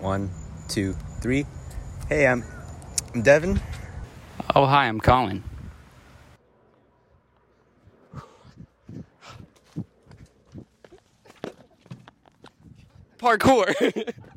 [0.00, 0.30] One,
[0.68, 1.44] two, three.
[2.08, 2.44] Hey, I'm,
[3.14, 3.60] I'm Devin.
[4.54, 5.42] Oh, hi, I'm Colin.
[13.18, 14.14] Parkour.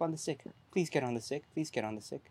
[0.00, 0.42] up on the sick.
[0.72, 1.44] Please get on the sick.
[1.52, 2.30] Please get on the sick.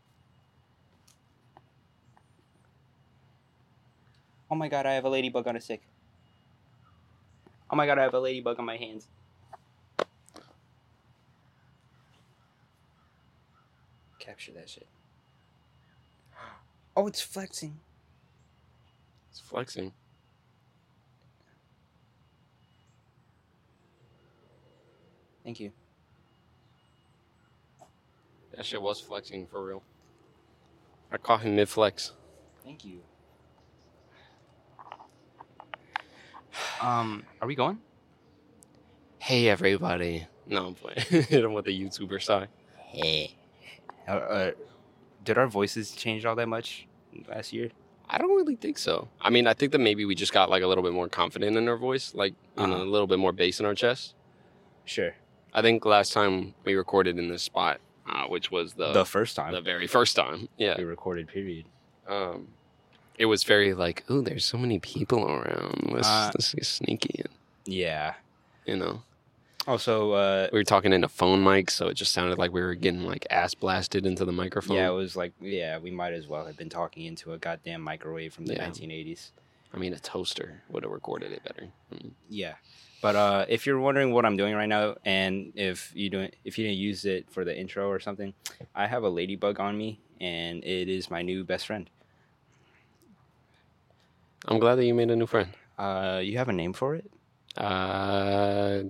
[4.51, 5.83] Oh my god, I have a ladybug on a stick.
[7.69, 9.07] Oh my god, I have a ladybug on my hands.
[14.17, 14.87] Capture that shit.
[16.97, 17.79] Oh, it's flexing.
[19.29, 19.93] it's flexing.
[25.43, 25.71] Thank you.
[28.59, 29.81] That shit was flexing for real.
[31.13, 32.11] I caught him mid flex.
[32.65, 32.99] Thank you.
[36.81, 37.79] Um, are we going?
[39.19, 40.27] Hey everybody.
[40.45, 40.99] No, I'm playing.
[41.29, 42.47] Hit him with a YouTuber sigh.
[42.75, 43.37] Hey.
[44.05, 44.51] Uh, uh,
[45.23, 46.85] did our voices change all that much
[47.29, 47.69] last year?
[48.09, 49.07] I don't really think so.
[49.21, 51.55] I mean, I think that maybe we just got like a little bit more confident
[51.55, 52.83] in our voice, like you know, Uh-huh.
[52.83, 54.15] a little bit more bass in our chest.
[54.83, 55.15] Sure.
[55.53, 59.35] I think last time we recorded in this spot, uh, which was the the first
[59.35, 61.65] time the very first time, yeah, we recorded, period.
[62.07, 62.47] um,
[63.17, 65.89] it was very like, oh, there's so many people around.
[65.91, 67.23] Let's Uh, let's get sneaky,
[67.65, 68.13] Yeah.
[68.65, 69.03] you know.
[69.67, 72.75] Also, uh, We were talking into phone mics, so it just sounded like we were
[72.75, 74.77] getting like ass blasted into the microphone.
[74.77, 77.81] yeah, it was like, yeah, we might as well have been talking into a goddamn
[77.81, 78.67] microwave from the Yeah.
[78.69, 79.31] 1980s.
[79.73, 81.67] I mean, a toaster would have recorded it better.
[81.91, 82.55] I mean, Yeah.
[83.01, 86.57] But uh, if you're wondering what I'm doing right now, and if you don't, if
[86.57, 88.33] you didn't use it for the intro or something,
[88.75, 91.89] I have a ladybug on me, and it is my new best friend.
[94.47, 95.49] I'm glad that you made a new friend.
[95.77, 97.09] Uh, you have a name for it?
[97.57, 98.83] Uh,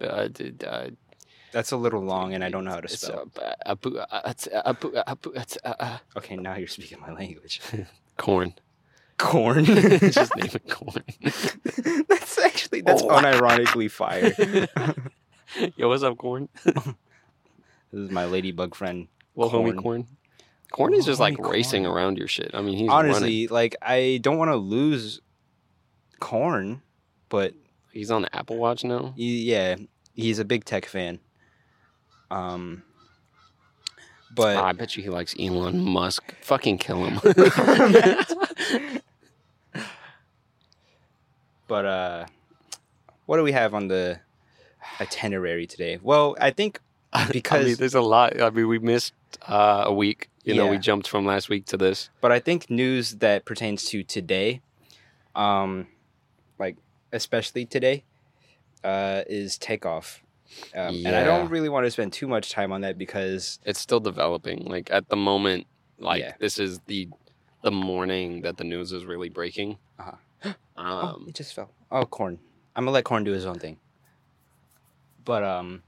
[0.00, 0.28] uh,
[0.66, 0.88] uh,
[1.52, 3.30] That's a little long, and I don't know how to spell.
[3.66, 5.58] apu- it's, apu- apu- it's,
[6.16, 7.60] Okay, now you're speaking my language.
[8.16, 8.54] corn.
[9.18, 9.64] Corn.
[9.64, 11.04] just name it corn.
[12.08, 13.08] that's actually that's Oh.
[13.08, 14.34] unironically fire.
[15.76, 16.48] Yo, what's up, corn?
[16.64, 16.74] This
[17.92, 19.08] is my ladybug friend.
[19.34, 19.72] Well, Corn.
[19.76, 20.06] homie, corn.
[20.70, 21.96] Corn is just like Homie racing Corn.
[21.96, 22.50] around your shit.
[22.54, 23.10] I mean, he's running.
[23.12, 25.20] Honestly, like I don't want to lose
[26.20, 26.82] corn,
[27.28, 27.54] but
[27.92, 29.14] He's on the Apple Watch now.
[29.16, 29.76] he, yeah,
[30.14, 31.18] he's a big tech fan.
[32.30, 32.82] Um,
[34.34, 36.34] but Ah, I bet you he likes Elon Musk.
[36.42, 37.18] Fucking kill him.
[41.68, 42.26] But uh,
[43.26, 44.20] what do we have on the
[45.00, 45.98] itinerary today?
[46.02, 46.80] Well, I think
[47.12, 48.40] I mean, Because- there's a lot.
[48.40, 49.14] I mean, we missed
[49.46, 50.28] uh, a week.
[50.44, 52.08] You know, we jumped from last week to this.
[52.22, 54.62] But I think news that pertains to today,
[55.34, 55.88] um,
[56.58, 56.76] like
[57.12, 58.04] especially today,
[58.82, 60.22] uh, is takeoff.
[60.74, 63.78] Um, And I don't really want to spend too much time on that because It's
[63.78, 64.64] still developing.
[64.64, 65.66] Like at the moment,
[65.98, 66.32] like Yeah.
[66.40, 67.08] this is the
[67.62, 69.76] the morning that the news is really breaking.
[69.98, 70.12] Uh-huh.
[70.44, 71.70] Oh, Um, it just fell.
[71.90, 72.38] Oh, corn.
[72.76, 73.78] I'm gonna let corn do his own thing.
[75.24, 75.82] But um,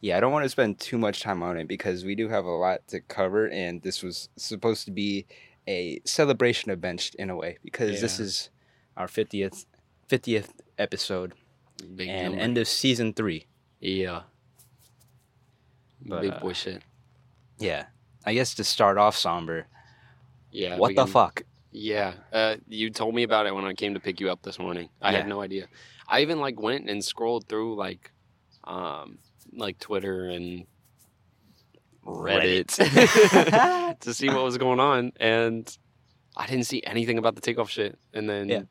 [0.00, 2.44] yeah, I don't want to spend too much time on it because we do have
[2.44, 5.26] a lot to cover, and this was supposed to be
[5.66, 8.50] a celebration of benched in a way because this is
[8.96, 9.66] our fiftieth
[10.08, 11.32] fiftieth episode
[11.96, 12.40] big and number.
[12.40, 13.46] end of season three.
[13.80, 14.22] yeah,
[16.04, 16.82] But, big uh, shit.
[17.58, 17.86] Yeah.
[18.24, 19.66] I guess to start off somber.
[20.50, 20.76] Yeah.
[20.78, 21.42] what the can- fuck?
[21.78, 24.58] Yeah, uh, you told me about it when I came to pick you up this
[24.58, 24.88] morning.
[25.02, 25.18] I Yeah.
[25.18, 25.66] had no idea.
[26.08, 28.12] I even like went and scrolled through like,
[28.64, 29.18] um,
[29.52, 30.64] like Twitter and
[32.02, 32.68] Reddit,
[34.00, 35.76] to see what was going on, and
[36.34, 37.98] I didn't see anything about the takeoff shit.
[38.14, 38.62] And then Yeah.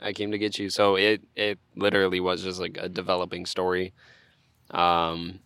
[0.00, 3.92] I came to get you, so it it literally was just like a developing story.
[4.70, 5.40] Um,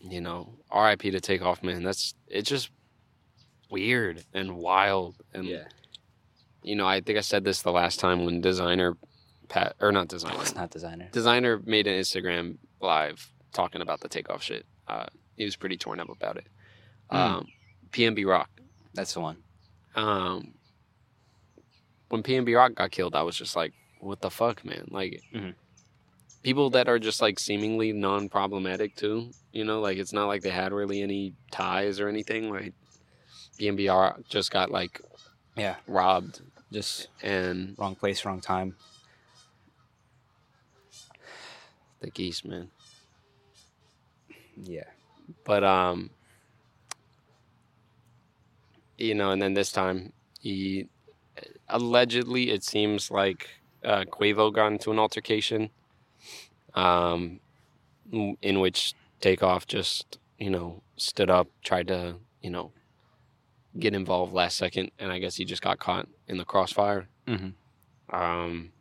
[0.00, 1.10] you know, R.I.P.
[1.10, 1.82] to takeoff, man.
[1.82, 2.42] That's it.
[2.42, 2.70] just
[3.72, 5.64] weird and wild and Yeah.
[6.62, 8.96] you know, I think I said this the last time when designer
[9.48, 10.40] Pat or not designer.
[10.42, 11.08] It's not designer.
[11.12, 14.64] Designer made an Instagram live talking about the takeoff shit.
[14.88, 16.46] uh, he was pretty torn up about it.
[17.10, 17.16] Mm.
[17.16, 17.46] Um,
[17.90, 18.50] PNB Rock.
[18.94, 19.38] That's the one.
[19.94, 20.54] Um,
[22.08, 25.54] when PNB Rock got killed, I was just like, "What the fuck, man!" Like, Mhm.
[26.42, 29.30] people that are just like seemingly non-problematic too.
[29.52, 32.50] You know, like it's not like they had really any ties or anything.
[32.50, 32.74] Like,
[33.70, 35.00] Rock just got like
[35.56, 35.76] Yeah.
[35.86, 36.40] robbed,
[36.72, 38.76] Just and wrong place, wrong time.
[42.00, 42.68] the geese, man.
[44.56, 44.84] Yeah.
[45.44, 46.10] But um,
[48.98, 50.88] you know, and then this time he
[51.68, 53.48] allegedly it seems like
[53.84, 55.70] uh, Quavo got into an altercation,
[56.74, 57.40] um,
[58.42, 62.72] in which Takeoff just you know stood up, tried to you know
[63.78, 67.08] get involved last second, and I guess he just got caught in the crossfire.
[67.26, 67.54] Mhm.
[68.10, 68.72] Um,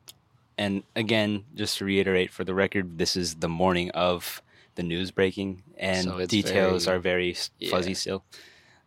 [0.58, 4.44] And again, just to reiterate for the record, this is the morning of
[4.76, 7.96] the news breaking, and So details very- are very fuzzy Yeah.
[7.96, 8.24] still.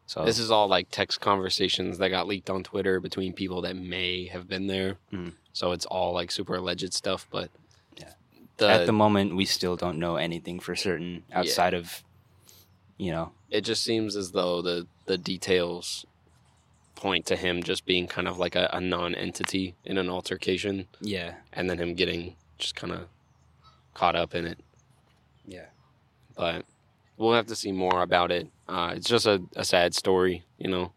[0.07, 3.75] So This is all like text conversations that got leaked on Twitter between people that
[3.75, 4.99] may have been there.
[5.13, 5.33] Mhm.
[5.53, 7.27] So it's all like super alleged stuff.
[7.31, 7.51] But
[7.99, 8.13] Yeah.
[8.59, 12.05] the, at the moment, we still don't know anything for certain outside of,
[12.99, 16.05] you know, it just seems as though the the details
[16.95, 21.35] point to him just being kind of like a, a non-entity in an altercation, yeah,
[21.53, 23.09] and then him getting just kind of
[23.95, 24.59] caught up in it.
[25.47, 25.67] yeah,
[26.37, 26.65] But
[27.17, 28.49] we'll have to see more about it.
[28.69, 30.93] Uh, it's just a, a sad story, you know.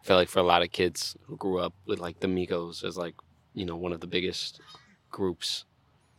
[0.00, 2.84] I feel like for a lot of kids who grew up with like the Migos
[2.84, 3.14] as like
[3.54, 4.60] you know one of the biggest
[5.10, 5.64] groups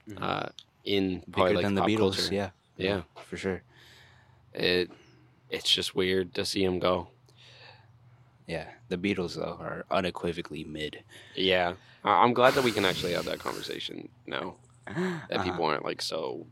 [0.09, 0.17] Mhm.
[0.21, 0.49] uh,
[0.83, 2.15] in bigger like than the Beatles.
[2.17, 2.33] culture.
[2.33, 3.01] Yeah, yeah.
[3.25, 3.61] for sure.
[4.53, 4.89] It
[5.49, 7.09] it's just weird to see him go.
[8.47, 11.03] Yeah, the Beatles though are unequivocally mid.
[11.35, 14.55] Yeah, I- I'm glad that we can actually have that conversation now.
[15.29, 15.43] That Uh-huh.
[15.43, 16.45] people aren't like so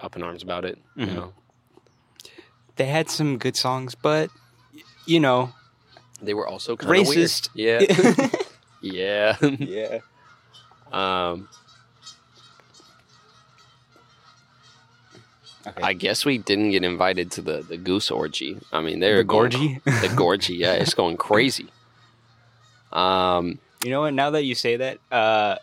[0.00, 0.78] up in arms about it.
[0.94, 1.14] You Mhm.
[1.14, 1.32] know,
[2.76, 4.30] They had some good songs, but
[5.04, 5.52] you know,
[6.22, 7.48] they were also kind of racist.
[7.54, 7.80] Yeah,
[8.80, 9.36] yeah.
[9.40, 9.98] yeah.
[10.92, 11.48] um,
[15.68, 15.82] Okay.
[15.82, 18.58] I guess we didn't get invited to the the goose orgy.
[18.72, 19.84] I mean, they're the going- Gorgie.
[19.84, 20.56] the gorgy.
[20.58, 21.68] Yeah, it's going crazy.
[22.92, 24.14] Um, you know what?
[24.14, 25.56] Now that you say that, uh,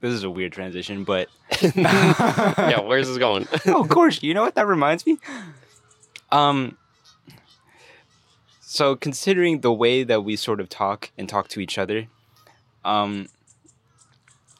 [0.00, 1.28] this is a weird transition, but
[1.76, 3.48] yeah, where's this going?
[3.66, 4.22] oh, Gorgie.
[4.22, 5.18] You know what that reminds me?
[6.30, 6.76] Um.
[8.60, 12.06] So considering the way that we sort of talk and talk to each other,
[12.86, 13.28] um,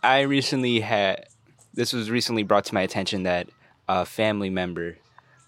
[0.03, 1.27] I recently had
[1.73, 3.49] this was recently brought to my attention that
[4.00, 4.97] a family member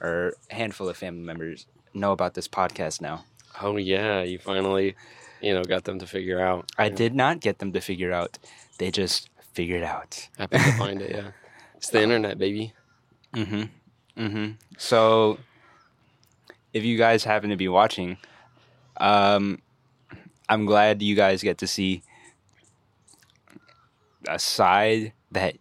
[0.01, 3.25] or a handful of family members know about this podcast now.
[3.63, 4.95] oh yeah, you finally,
[5.41, 6.71] you know, got them to figure out.
[6.77, 6.95] I Yeah.
[7.03, 8.39] did not get them to figure out.
[8.79, 10.29] They just figured out.
[10.39, 11.11] Happy to find it.
[11.11, 11.31] Yeah,
[11.77, 12.73] it's the internet, baby.
[13.35, 13.65] Mm-hmm.
[14.25, 14.51] Mm-hmm.
[14.79, 15.39] So
[16.73, 18.17] if you guys happen to be watching,
[18.99, 19.61] um
[20.49, 22.03] I'm glad you guys get to see
[24.29, 25.57] a side that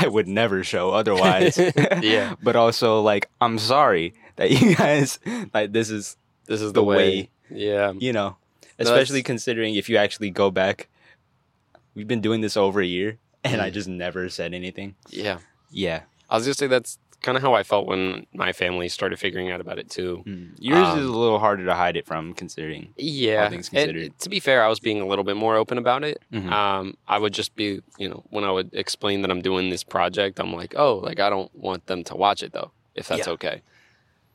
[0.00, 1.58] I would never show otherwise.
[2.02, 2.34] Yeah.
[2.42, 5.18] But also like I'm sorry that you guys
[5.54, 6.16] like this is
[6.46, 6.96] This is the the, way.
[6.96, 7.30] way.
[7.50, 8.36] Yeah, you know,
[8.76, 10.88] That's- especially considering if you actually go back
[11.94, 13.74] we've been doing this over a year and I Mm.
[13.74, 14.94] just never said anything.
[15.10, 15.38] yeah.
[15.70, 16.02] Yeah.
[16.28, 19.50] I was gonna say that's kind of how I felt when my family started figuring
[19.50, 20.22] out about it too.
[20.26, 20.50] Mm.
[20.58, 22.92] Yours is Um, a little harder to hide it from, considering.
[22.96, 24.18] Yeah, things considered.
[24.20, 26.18] to be fair, I was being a little bit more open about it.
[26.32, 26.50] Mhm.
[26.52, 29.82] Um, I would just be, you know, when I would explain that I'm doing this
[29.82, 33.26] project, I'm like, oh, like I don't want them to watch it though, if that's
[33.26, 33.32] Yeah.
[33.34, 33.62] okay,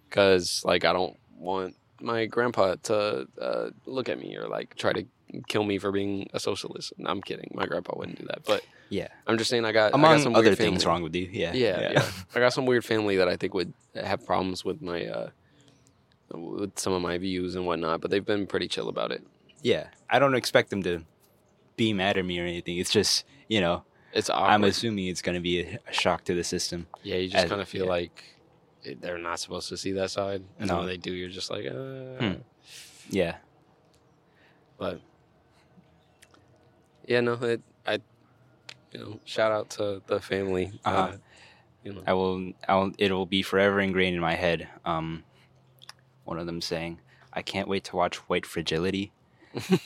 [0.10, 4.92] because like I don't want my grandpa to uh, look at me or like try
[4.94, 5.06] to
[5.48, 6.94] kill me for being a socialist.
[6.98, 7.52] No, I'm kidding.
[7.54, 9.08] My grandpa wouldn't do that, but Yeah.
[9.28, 10.94] I'm just saying I got I got some other weird things family.
[10.94, 11.30] wrong with you.
[11.32, 11.54] Yeah.
[11.54, 12.12] Yeah, yeah.
[12.36, 15.30] I got some weird family that I think would have problems with my uh
[16.34, 19.22] with some of my views and whatnot, but they've been pretty chill about it.
[19.62, 19.88] Yeah.
[20.10, 21.04] I don't expect them to
[21.76, 22.78] be mad at me or anything.
[22.78, 23.84] It's just, you know,
[24.14, 24.50] It's awkward.
[24.52, 26.88] I'm assuming it's going to be a, a shock to the system.
[27.04, 27.92] yeah, you just kind of feel yeah.
[27.92, 28.24] like
[29.02, 30.78] they're not supposed to see that side, and No.
[30.80, 32.18] when they do, you're just like, uh.
[32.20, 32.34] Hmm.
[33.10, 33.36] Yeah.
[34.78, 35.02] But
[37.12, 38.00] yeah, no, it, I,
[38.92, 40.72] you know, shout out to the family.
[40.86, 41.18] uh Uh-huh.
[41.84, 44.68] you know, I will, I will, it'll be forever ingrained in my head.
[44.86, 45.24] Um,
[46.24, 47.00] one of them saying,
[47.34, 49.12] I can't wait to watch White Fragility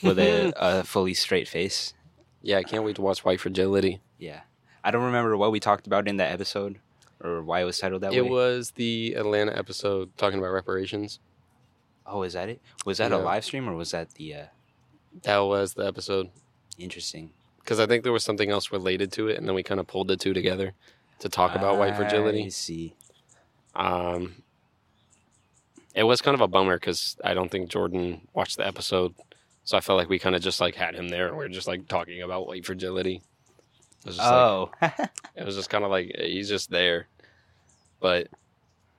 [0.02, 1.94] with a, a fully straight face.
[2.42, 4.00] yeah, I can't wait to watch White Fragility.
[4.18, 4.40] Yeah.
[4.84, 6.78] I don't remember what we talked about in that episode
[7.20, 8.28] or why it was titled that It way.
[8.28, 11.18] It was the Atlanta episode talking about reparations.
[12.06, 12.60] Oh, is that it?
[12.84, 14.44] Was that a live stream or was that the uh,
[15.22, 16.30] That was the episode.
[16.78, 17.30] Interesting?
[17.60, 19.88] because I think there was something else related to it, and then we kind of
[19.88, 20.72] pulled the two together
[21.18, 22.48] to talk about white I fragility.
[22.50, 22.94] see.
[23.74, 24.36] Um,
[25.94, 29.14] it was kind of a bummer because I don't think Jordan watched the episode,
[29.64, 31.26] so I felt like we kind of just like had him there.
[31.26, 33.22] and We are just like talking about white fragility.
[34.00, 34.70] It was just, like, Oh,
[35.36, 37.08] it was just kind of like he's just there.
[37.98, 38.28] But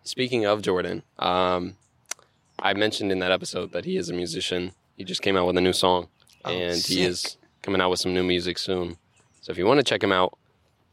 [0.03, 1.77] speaking of Jordan, um,
[2.59, 4.73] I mentioned in that episode that he is a musician.
[4.97, 6.07] He just came out with a new song,
[6.43, 7.37] Oh, and he is
[7.67, 8.95] coming out with some new music soon.
[9.41, 10.37] So if you want to check him out,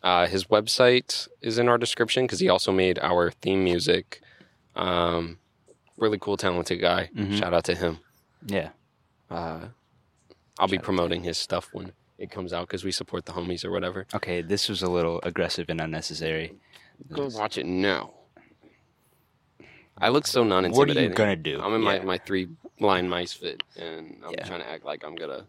[0.03, 4.21] uh, his website is in our description because he also made our theme music.
[4.75, 5.39] Um,
[5.97, 7.11] really cool, talented guy.
[7.15, 7.39] Mhm.
[7.39, 8.01] Shout out to him.
[8.45, 8.71] yeah.
[9.31, 9.69] Uh,
[10.59, 13.25] I'll be Shout out to promoting his stuff when it comes out because we support
[13.27, 14.09] the homies or whatever.
[14.13, 16.55] Okay, this was a little aggressive and unnecessary.
[17.13, 18.15] Go watch it now.
[19.97, 20.77] I look so non intimidating.
[20.97, 21.61] What are you gonna do?
[21.63, 22.03] I'm in my, Yeah.
[22.03, 22.49] my three
[22.81, 24.45] blind mice fit, and I'm Yeah.
[24.45, 25.47] trying to act like I'm gonna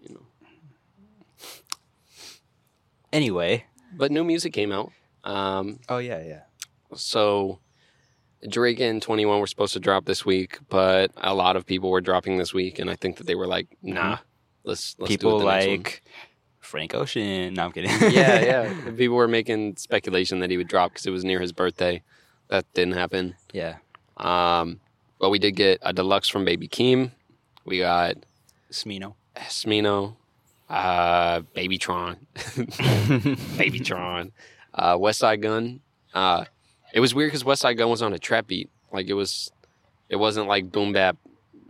[0.00, 0.26] you know.
[3.12, 3.64] Anyway.
[3.94, 4.90] But new music came out.
[5.24, 6.40] Um, Oh yeah, yeah.
[6.94, 7.58] so
[8.48, 12.00] Drake and 21 were supposed to drop this week, but a lot of people were
[12.00, 14.18] dropping this week, and I think that they were like, nah,
[14.64, 15.28] let's, let's do Mm-hmm.
[15.28, 15.76] People it the next one.
[15.76, 16.02] like
[16.60, 17.54] Frank Ocean.
[17.54, 17.90] No, I'm kidding.
[18.10, 18.40] yeah,
[18.74, 18.90] yeah.
[18.96, 22.02] People were making speculation that he would drop because it was near his birthday.
[22.48, 23.34] That didn't happen.
[23.52, 23.76] yeah.
[24.16, 24.80] Um,
[25.18, 27.12] but we did get a deluxe from Baby Keem.
[27.64, 28.16] We got
[28.70, 29.14] Smino.
[29.36, 30.16] Smino,
[30.68, 34.32] uh, Babytron, Babytron,
[34.74, 35.80] uh, Westside Gunn.
[36.14, 36.44] Uh,
[36.92, 38.70] it was weird because Westside Gunn was on a trap beat.
[38.92, 39.50] Like it was,
[40.08, 41.16] it wasn't like boom bap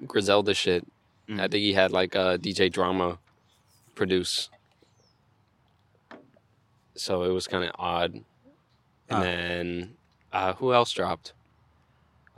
[0.06, 0.86] Griselda shit.
[1.28, 1.40] Mm.
[1.40, 3.18] I think he had like uh, DJ Drama
[3.94, 4.50] produce.
[6.94, 8.24] So it was kind of odd.
[9.08, 9.94] And then
[10.32, 11.32] uh, who else dropped?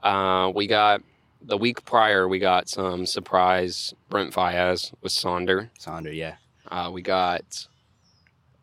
[0.03, 1.03] Uh, we got
[1.47, 2.27] the week prior.
[2.27, 5.71] We got some surprise Brent Faiyaz with Sonder.
[5.79, 6.37] Sonder, yeah.
[6.71, 7.67] Uh, we got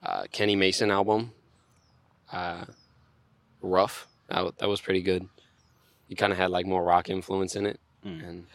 [0.04, 1.32] uh, Kenny Mason album.
[2.32, 2.66] Uh,
[3.62, 4.08] Rough.
[4.30, 5.28] That, that was pretty good.
[6.08, 7.80] He kind of had like more rock influence in it.
[8.06, 8.28] Mm.
[8.28, 8.48] And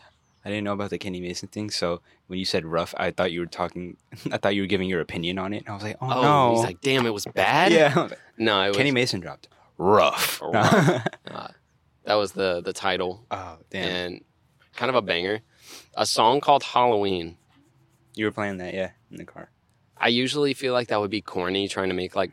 [0.45, 3.33] I didn't know about the Kenny Mason thing, so when you said rough, I thought
[3.33, 3.97] you were talking.
[4.33, 5.59] I thought you were giving your opinion on it.
[5.59, 6.55] And I was like, oh, oh, no.
[6.57, 7.73] he's like, damn, it was bad.
[7.73, 8.09] yeah.
[8.39, 8.77] No, it was.
[8.77, 10.43] Kenny Mason dropped rough.
[10.43, 11.09] Rough.
[11.31, 11.49] uh,
[12.07, 13.85] that was the the title oh damn!
[13.89, 14.25] and
[14.75, 15.41] kind of a banger.
[15.97, 17.37] A song called Halloween.
[18.15, 19.51] you were playing that, yeah, in the car.
[19.99, 22.31] I usually feel like that would be corny trying to make like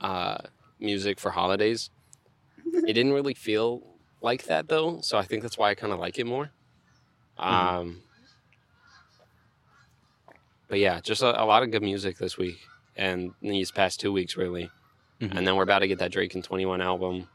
[0.00, 0.38] uh,
[0.78, 1.90] music for holidays.
[2.74, 3.82] it didn't really feel
[4.20, 6.50] like that though, so I think that's why I kind of like it more.
[7.38, 8.02] Um,
[10.68, 12.58] but yeah, just a, a lot of good music this week
[12.96, 14.70] and these past two weeks really.
[15.20, 15.36] Mhm.
[15.36, 17.28] And then we're about to get that Drake and Twenty One album.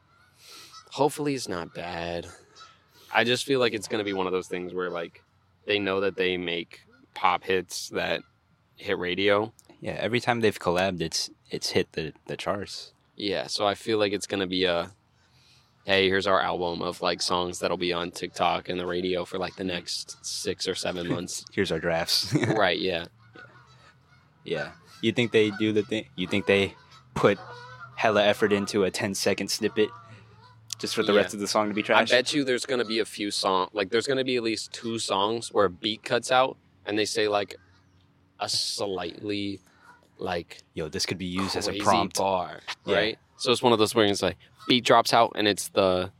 [0.91, 2.27] Hopefully, it's not bad.
[3.13, 5.23] I just feel like it's gonna be one of those things where like
[5.65, 6.81] they know that they make
[7.13, 8.21] pop hits that
[8.75, 9.53] hit radio.
[9.79, 12.93] Yeah, every time they've collabed, it's it's hit the the charts.
[13.15, 14.91] Yeah, so I feel like it's gonna be a
[15.85, 19.37] hey, here's our album of like songs that'll be on TikTok and the radio for
[19.37, 21.45] like the next six or seven months.
[21.51, 22.33] Here's our drafts.
[22.55, 23.05] right, yeah.
[24.43, 24.71] yeah,
[25.01, 26.05] you think they do the thing?
[26.15, 26.75] You think they
[27.13, 27.39] put
[27.95, 29.89] hella effort into a 10 second snippet
[30.81, 31.19] just for the Yeah.
[31.21, 32.11] rest of the song to be trash.
[32.11, 34.73] I bet you there's gonna be a few songs like there's gonna be at least
[34.73, 37.55] two songs where a beat cuts out and they say like
[38.39, 39.59] a slightly
[40.17, 42.17] like Yo, this could be used as a prompt.
[42.17, 42.95] bar, Yeah.
[42.95, 43.19] right?
[43.37, 46.11] So it's one of those where it's like beat drops out and it's the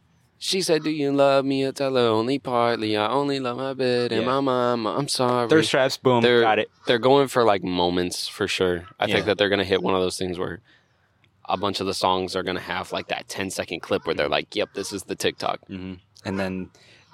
[0.43, 2.97] she said, "Do you love me?" I tell her only partly.
[2.97, 4.27] I only love my bed and Yeah.
[4.27, 4.87] my mom.
[4.87, 5.47] I'm sorry.
[5.47, 6.71] Thirst traps, boom, They're- got it.
[6.87, 8.85] they're going for like moments for sure.
[8.99, 9.13] I Yeah.
[9.15, 10.61] think that they're gonna hit one of those things where
[11.45, 14.29] a bunch of the songs are gonna have like that 10 second clip where they're
[14.29, 15.93] like, "Yep, this is the TikTok." hmm
[16.25, 16.69] And then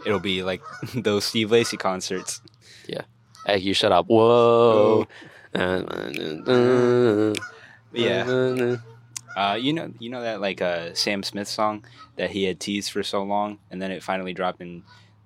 [0.05, 0.61] it'll be like
[0.95, 2.41] those Steve Lacy concerts.
[2.87, 3.01] Yeah.
[3.45, 4.07] Hey, you shut up!
[4.07, 5.07] Whoa.
[7.93, 8.77] Yeah.
[9.35, 12.91] Uh, you know, you know that like uh, Sam Smith song that he had teased
[12.91, 14.81] for so long, and then it finally dropped, and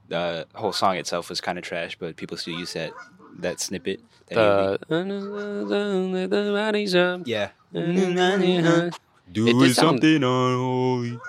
[0.09, 2.91] the whole song itself was kind of trash, but people still use that
[3.39, 4.01] that snippet.
[4.31, 6.93] That The the bodies
[7.25, 11.19] yeah, It did sound- something unholy.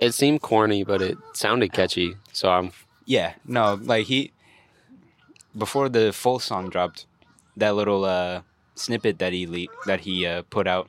[0.00, 2.16] It seemed corny, but it sounded catchy.
[2.32, 2.72] So I'm
[3.06, 4.32] Yeah, no, like he
[5.56, 7.06] before the full song dropped,
[7.56, 8.42] that little uh,
[8.74, 10.88] snippet that he le- that he uh, put out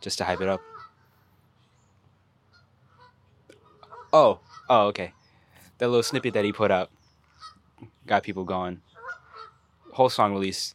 [0.00, 0.62] just to hype it up.
[4.12, 4.38] Oh,
[4.70, 5.12] oh, okay.
[5.78, 6.90] That little snippet that he put out
[8.06, 8.80] got people going.
[9.92, 10.74] Whole song release.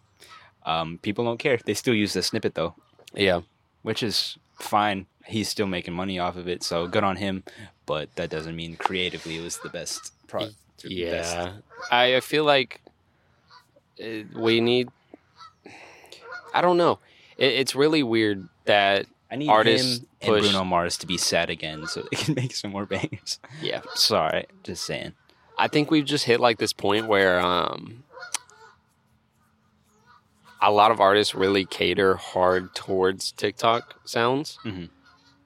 [0.69, 1.57] Um, people don't care.
[1.65, 2.75] They still use the snippet though,
[3.15, 3.41] yeah.
[3.81, 5.07] which is fine.
[5.25, 7.43] He's still making money off of it, so good on him.
[7.87, 10.55] But that doesn't mean creatively it was the best product.
[10.83, 11.53] Yeah,
[11.91, 12.81] I I feel like
[13.99, 14.89] uh, we need.
[16.53, 16.99] I don't know.
[17.37, 21.49] It's really weird that I need Artists him and push- Bruno Mars to be sad
[21.49, 23.39] again so they can make some more bangers.
[23.61, 23.81] Yeah.
[23.95, 25.13] Sorry, just saying.
[25.57, 28.03] I think we've just hit like this point where um,
[30.61, 34.57] a lot of artists really cater hard towards TikTok sounds.
[34.65, 34.89] Mhm.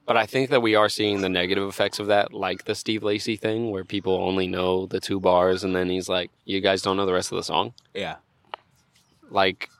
[0.06, 3.02] But I think that we are seeing the negative effects of that, like the Steve
[3.02, 6.82] Lacy thing, where people only know the two bars and then he's like, You guys
[6.82, 7.72] don't know the rest of the song?
[7.94, 8.16] Yeah.
[9.30, 9.70] Like,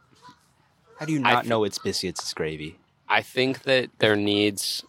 [0.99, 2.21] How do you not th- know it's biscuits?
[2.21, 2.79] It's gravy.
[3.09, 4.83] I think that there needs,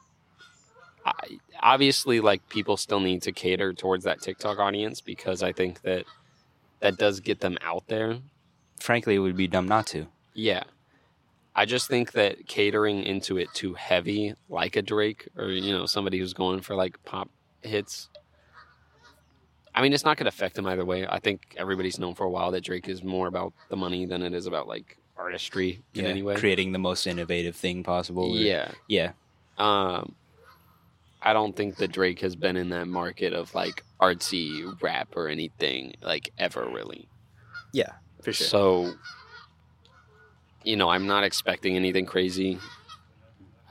[1.05, 1.11] I,
[1.59, 6.05] obviously, like people still need to cater towards that TikTok audience because I think that
[6.79, 8.19] that does get them out there.
[8.79, 10.07] Frankly, it would be dumb not to.
[10.35, 10.63] Yeah.
[11.55, 15.85] I just think that catering into it too heavy, like a Drake or, you know,
[15.85, 17.29] somebody who's going for like pop
[17.61, 18.09] hits.
[19.73, 21.07] I mean, it's not going to affect him either way.
[21.07, 24.21] I think everybody's known for a while that Drake is more about the money than
[24.21, 26.35] it is about like artistry in Yeah, any way.
[26.35, 28.31] creating the most innovative thing possible.
[28.33, 28.71] or- Yeah.
[28.87, 29.11] yeah.
[29.57, 30.15] Um,
[31.21, 35.29] I don't think that Drake has been in that market of like artsy rap or
[35.29, 37.07] anything like ever really.
[37.71, 38.47] Yeah, for sure.
[38.47, 38.93] So,
[40.65, 42.59] you know, I'm not expecting anything crazy.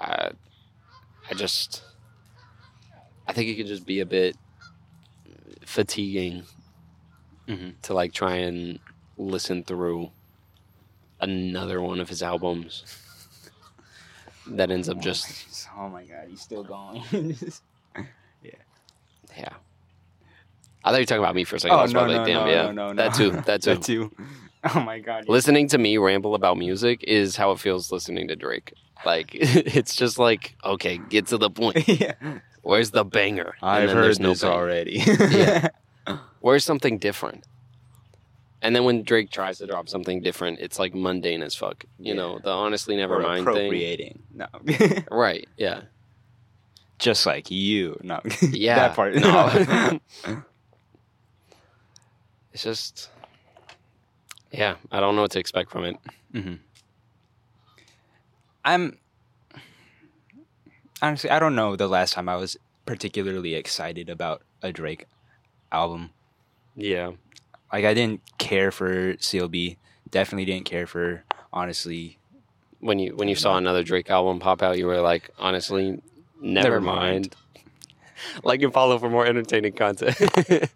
[0.00, 0.30] I,
[1.30, 1.82] I just,
[3.26, 4.36] I think it could just be a bit
[5.66, 6.44] fatiguing
[7.48, 8.78] hmm to like try and
[9.18, 10.10] listen through
[11.20, 12.84] another one of his albums
[14.46, 17.02] that ends up just, Oh my god, he's still going.
[18.42, 18.52] yeah.
[19.36, 19.48] Yeah.
[20.84, 21.78] I thought you were talking about me for a second.
[21.78, 22.92] I was probably like, damn, yeah.
[22.94, 23.74] That too, that too.
[23.74, 24.12] that too.
[24.74, 25.28] Oh my god.
[25.28, 28.72] listening to me ramble about music is how it feels listening to Drake.
[29.04, 31.86] Like it's just like, okay, get to the point.
[32.00, 32.14] yeah.
[32.62, 33.54] Where's the banger?
[33.62, 34.54] I've heard there's no this banger.
[34.54, 35.02] already.
[35.06, 35.68] Yeah.
[36.40, 37.44] Where's something different?
[38.62, 41.84] And then when Drake tries to drop something different, it's like mundane as fuck.
[41.98, 42.14] You Yeah.
[42.14, 43.54] know, the honestly never Or mind thing.
[43.54, 44.22] appropriating.
[44.34, 44.46] No.
[45.10, 45.82] Right, yeah.
[46.98, 47.98] Just like you.
[48.02, 48.20] No.
[48.40, 48.76] Yeah.
[48.76, 49.14] that part.
[49.16, 50.00] No.
[52.52, 53.10] it's just
[54.56, 55.96] Yeah, I don't know what to expect from it.
[56.32, 56.54] hmm
[58.64, 58.98] I'm
[61.02, 65.06] honestly, I don't know the last time I was particularly excited about a Drake
[65.70, 66.10] album.
[66.76, 67.12] Yeah.
[67.72, 69.76] Like I didn't care for CLB.
[70.10, 72.18] Definitely didn't care for honestly.
[72.80, 76.00] When you when you saw another Drake album pop out, you were like, honestly,
[76.40, 77.34] never, Never mind.
[78.44, 80.16] like and follow for more entertaining content.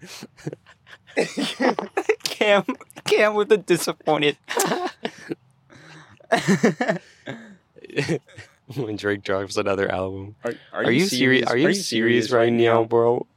[2.39, 2.65] Cam,
[3.05, 4.37] Cam with the disappointed.
[8.77, 10.37] when Drake drops another album.
[10.45, 11.51] Are, Are, you serious?
[11.51, 13.27] Are you serious right now, bro?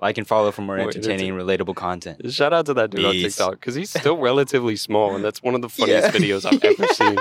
[0.00, 2.32] I can follow for more More entertaining, relatable content.
[2.32, 5.54] Shout out to that dude on TikTok because he's still relatively small, and that's one
[5.54, 6.20] of the funniest Yeah.
[6.20, 7.18] videos I've ever seen.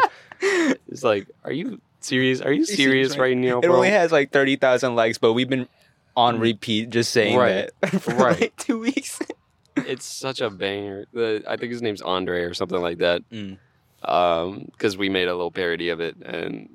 [0.87, 2.39] It's like, are you serious?
[2.41, 3.69] Are you serious right now, bro?
[3.69, 5.67] It only has like thirty thousand likes, but we've been
[6.15, 7.69] on repeat just saying Right.
[7.81, 8.41] that for Right.
[8.41, 9.19] like two weeks.
[9.77, 11.05] it's such a banger.
[11.13, 13.27] The, I think his name's Andre or something like that.
[13.31, 13.57] Mm.
[14.03, 16.69] Um, because we made a little parody of it, and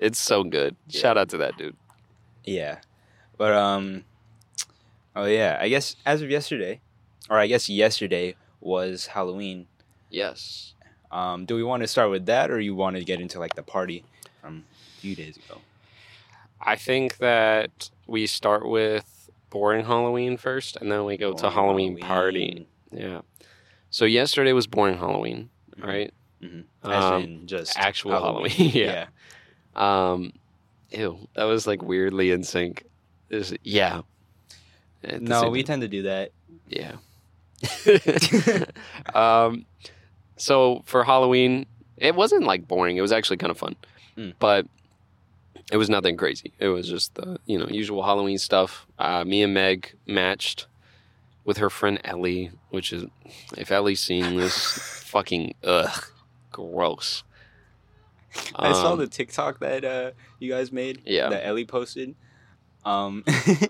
[0.00, 0.74] it's so good.
[0.88, 1.00] Yeah.
[1.00, 1.76] Shout out to that dude.
[2.44, 2.78] Yeah,
[3.38, 4.04] but um,
[5.14, 6.80] oh yeah, I guess as of yesterday,
[7.30, 9.66] or I guess yesterday was Halloween.
[10.10, 10.74] Yes.
[11.12, 13.54] Um, do we want to start with that, or you want to get into like
[13.54, 14.04] the party
[14.42, 14.64] from
[14.96, 15.60] a few days ago?
[16.60, 21.54] I think that we start with boring Halloween first, and then we go to Boring
[21.54, 22.68] Halloween, party.
[22.92, 23.20] Yeah.
[23.90, 25.86] So yesterday was boring Halloween, Mhm.
[25.86, 26.14] right?
[26.42, 26.64] Mhm.
[26.82, 29.06] Um, in just actual Halloween, yeah.
[29.76, 30.10] yeah.
[30.12, 30.32] Um,
[30.90, 32.84] ew, that was like weirdly in sync.
[33.30, 34.02] Is yeah.
[35.20, 35.80] No, we time.
[35.80, 36.32] tend to do that.
[36.68, 36.96] yeah.
[39.14, 39.64] um,
[40.36, 42.96] so for Halloween, it wasn't like boring.
[42.96, 43.76] It was actually kind of fun,
[44.16, 44.34] Mm.
[44.38, 44.66] but
[45.72, 46.52] it was nothing crazy.
[46.58, 48.86] It was just the you know usual Halloween stuff.
[48.98, 50.66] Uh, me and Meg matched
[51.44, 53.04] with her friend Ellie, which is
[53.56, 54.56] if Ellie's seen this,
[55.06, 56.04] fucking ugh,
[56.52, 57.22] gross.
[58.56, 61.02] I saw Um, the TikTok that uh, you guys made.
[61.06, 61.28] Yeah.
[61.28, 62.14] That Ellie posted.
[62.84, 63.24] Um,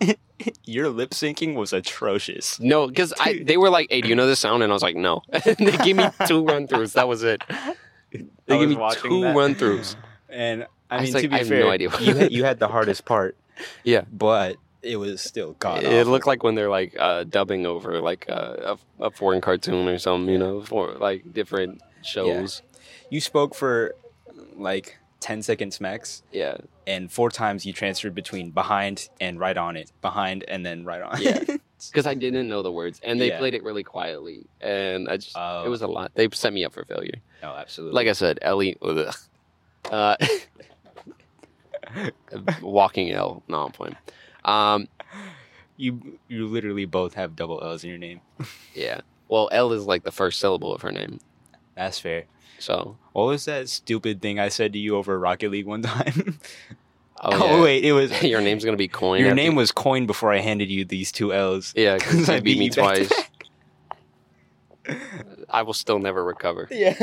[0.65, 2.59] your lip syncing was atrocious.
[2.61, 4.83] No, because I they were like, "Hey, do you know this sound?" And I was
[4.83, 5.55] like, "No." They
[5.85, 6.95] gave me two run throughs.
[6.95, 7.43] That was it.
[8.11, 9.97] They I gave me two run throughs.
[10.29, 11.91] And I I mean, like, to be I fair, no idea.
[12.01, 13.37] you had, you had the hardest part.
[13.85, 14.03] Yeah.
[14.13, 15.83] but it was still god.
[15.83, 19.89] It looked like when they're like uh, dubbing over like uh, a, a foreign cartoon
[19.89, 22.61] or something, you know, for like different shows.
[23.11, 23.95] you spoke for
[24.57, 29.77] like 10 seconds max, Yeah, and four times you transferred between behind and right on
[29.79, 31.23] it, behind and then right on.
[31.23, 31.43] Yeah.
[31.91, 33.39] because I didn't know the words, and they Yeah.
[33.39, 35.65] played it really quietly, and I just Oh.
[35.65, 36.13] it was a lot.
[36.15, 37.17] They set me up for failure.
[37.43, 37.95] Oh, absolutely.
[37.95, 38.77] Like I said, Ellie.
[39.91, 40.17] Uh,
[42.63, 43.43] walking L.
[43.49, 43.97] No, I'm playing.
[44.45, 44.89] Um,
[45.77, 48.21] You you literally both have double L's in your name.
[48.75, 49.01] yeah.
[49.29, 51.19] Well, L is like the first syllable of her name.
[51.75, 52.25] That's fair.
[52.59, 52.97] So.
[53.13, 56.39] What was that stupid thing I said to you over Rocket League one time?
[57.21, 57.63] Oh, yeah.
[57.63, 59.21] wait, it was Your name's gonna be Coin.
[59.21, 61.73] your name was Coin before I handed you these two L's.
[61.77, 63.29] Yeah, because I you beat me you back to twice.
[65.49, 66.69] I will still never recover.
[66.71, 66.95] Yeah.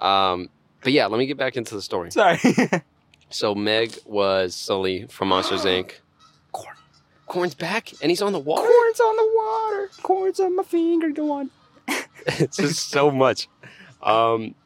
[0.00, 0.48] um,
[0.82, 2.10] but yeah, let me get back into the story.
[2.10, 2.38] Sorry.
[3.30, 5.92] So Meg was Sully from Monsters Inc.
[6.50, 6.74] Corn.
[7.26, 8.68] Corn's back, and he's on the water.
[8.68, 9.90] Corn's on the water.
[10.02, 11.10] Corn's on my finger.
[11.10, 11.50] Go on.
[12.26, 13.48] it's just so much.
[14.02, 14.56] Um,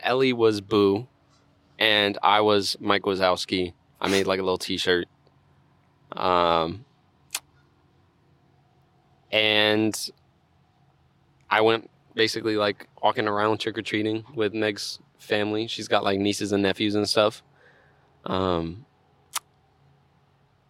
[0.00, 1.06] Ellie was Boo,
[1.78, 3.72] and I was Mike Wazowski.
[4.00, 5.06] I made like a little T-shirt.
[6.12, 6.84] Um,
[9.30, 10.10] and
[11.48, 15.66] I went basically like walking around trick or treating with Meg's family.
[15.66, 17.42] She's got like nieces and nephews and stuff.
[18.26, 18.84] Um,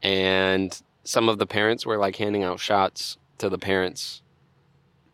[0.02, 4.22] and some of the parents were like handing out shots to the parents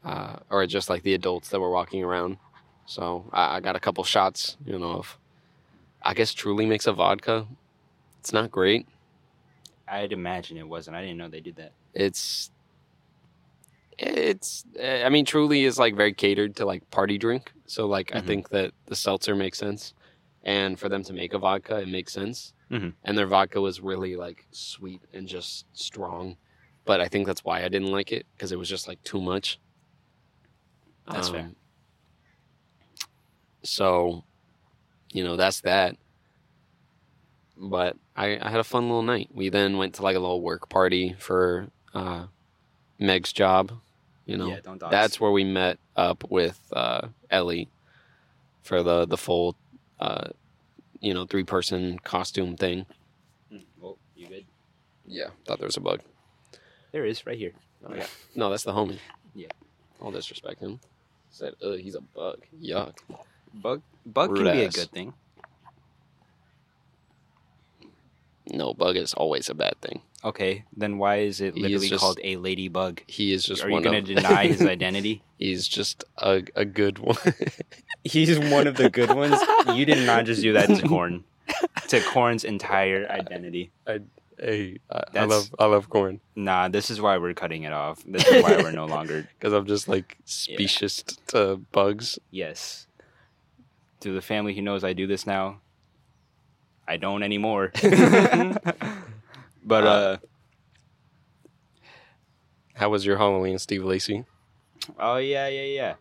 [0.04, 2.38] uh, or just like the adults that were walking around.
[2.86, 5.18] So I, I got a couple shots, you know, of
[6.02, 7.46] I guess Truly makes a vodka.
[8.20, 8.86] It's not great.
[9.88, 10.96] I'd imagine it wasn't.
[10.96, 11.72] I didn't know they did that.
[11.94, 12.50] It's
[13.98, 17.52] it's eh, I mean Truly is like very catered to like party drink.
[17.66, 18.26] So like I Mhm.
[18.26, 19.94] think that the seltzer makes sense.
[20.42, 22.52] And for them to make a vodka, it makes sense.
[22.70, 22.94] Mhm.
[23.04, 26.36] And their vodka was really like sweet and just strong.
[26.84, 29.20] But I think that's why I didn't like it because it was just like too
[29.20, 29.58] much.
[31.10, 31.40] That's fair.
[31.40, 31.56] Um,
[33.62, 34.24] So,
[35.12, 35.96] you know, that's that.
[37.56, 39.30] But I, I had a fun little night.
[39.32, 42.26] We then went to like a little work party for uh,
[42.98, 43.72] Meg's job.
[44.26, 44.90] You know, yeah, don't dox.
[44.90, 47.68] that's where we met up with uh, Ellie
[48.62, 49.54] for the the full,
[50.00, 50.28] uh,
[51.00, 52.86] you know, three person costume thing.
[53.52, 54.44] Mm, Well, you good?
[55.06, 56.00] Yeah, thought there was a bug.
[56.92, 57.52] There is right here.
[57.88, 58.06] Oh, yeah.
[58.34, 58.98] No, that's the homie.
[59.34, 59.48] Yeah.
[60.00, 60.80] All disrespect him.
[61.30, 62.40] Said, Ugh, he's a bug.
[62.60, 62.94] Yuck.
[63.54, 65.12] Bug bug Rude can be a good thing.
[68.48, 70.02] No, bug is always a bad thing.
[70.26, 73.00] Okay, then why is it literally just- called a ladybug?
[73.06, 75.22] He is just Are you one gonna deny his identity?
[75.38, 77.16] He's just a, a good one.
[78.04, 79.40] He's one of the good ones.
[79.72, 81.22] You did not just do that to Corn.
[81.88, 83.70] To Corn's entire identity.
[83.86, 87.72] hey, I, I That's- love I love corn Nah, this is why we're cutting it
[87.72, 88.02] off.
[88.04, 89.28] This is why we're no longer.
[89.38, 92.18] because I'm just like specious to bugs.
[92.32, 92.88] Yes.
[94.00, 95.60] To the family who knows I do this now,
[96.88, 97.70] I don't anymore.
[99.66, 100.16] But uh,
[102.74, 104.24] How was your Halloween, Steve Lacy?
[104.98, 105.94] oh yeah, yeah, yeah.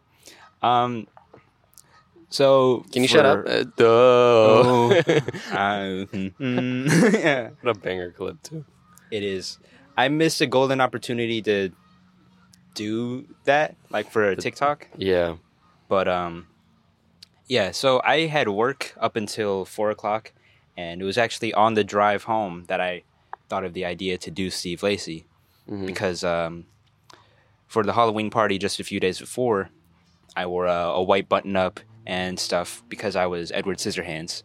[0.62, 1.08] Um,
[2.30, 3.45] so Can you shut up?
[3.47, 5.01] Uh, duh.
[5.51, 6.06] Uh,
[6.39, 8.65] mm, yeah, what a banger clip too.
[9.12, 9.58] it is.
[9.97, 11.71] I missed a golden opportunity to
[12.73, 14.88] do that, like for a TikTok.
[14.97, 15.36] Yeah.
[15.88, 16.47] But um,
[17.47, 17.71] yeah.
[17.71, 20.34] So I had work up until four o'clock,
[20.75, 23.04] and it was actually on the drive home that I
[23.49, 25.25] thought of the idea to do Steve Lacy
[25.69, 25.86] Mhm.
[25.86, 26.65] because um,
[27.67, 29.69] for the Halloween party just a few days before,
[30.36, 34.43] I wore a, a white button up and stuff because I was Edward Scissorhands.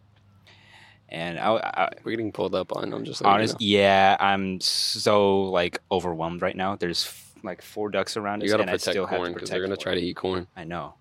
[1.08, 2.92] And I, I We're getting pulled up on.
[2.92, 6.76] I'm just honest, yeah, I'm so like overwhelmed right now.
[6.76, 9.34] There's f- like four ducks around you, us, gotta and I still have corn to
[9.34, 9.82] because protect they're gonna corn.
[9.82, 10.46] try to eat corn.
[10.56, 10.94] I know.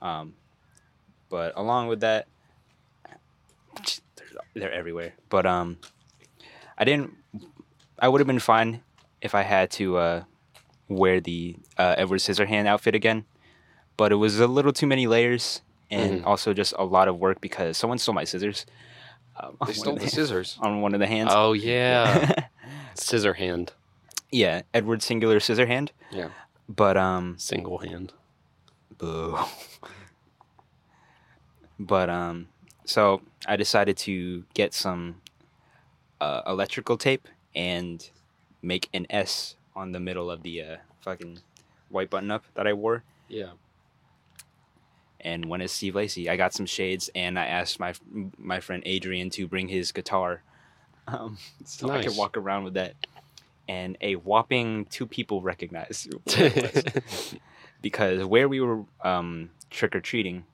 [0.00, 0.34] Um,
[1.28, 2.28] but along with that,
[4.16, 5.12] they're, they're everywhere.
[5.28, 5.78] But um,
[6.78, 7.14] I didn't.
[7.98, 8.82] I would have been fine
[9.20, 10.24] if I had to uh,
[10.88, 13.24] wear the uh, Edward Scissorhand outfit again.
[13.96, 16.26] But it was a little too many layers, and Mhm.
[16.26, 18.64] also just a lot of work because someone stole my scissors.
[19.38, 20.56] Um, They stole of the scissors.
[20.62, 21.30] on one of the hands.
[21.32, 22.46] Oh yeah,
[22.94, 23.72] scissor hand,
[24.30, 25.92] yeah, Edward singular scissor hand.
[26.10, 26.28] Yeah.
[26.68, 28.12] But um, single hand.
[28.98, 29.38] Boo.
[31.78, 32.48] but um,
[32.84, 35.20] so I decided to get some
[36.20, 38.08] uh, electrical tape and
[38.62, 41.40] make an S on the middle of the uh, fucking
[41.88, 43.04] white button up that I wore.
[43.28, 43.52] Yeah.
[45.20, 47.94] And when it's Steve Lacy, I got some shades, and I asked my
[48.38, 50.42] my friend Adrian to bring his guitar,
[51.06, 52.94] um, so I could walk around with that.
[53.68, 57.34] And a whopping two people recognized what it was
[57.80, 60.44] because where we were um, trick or treating,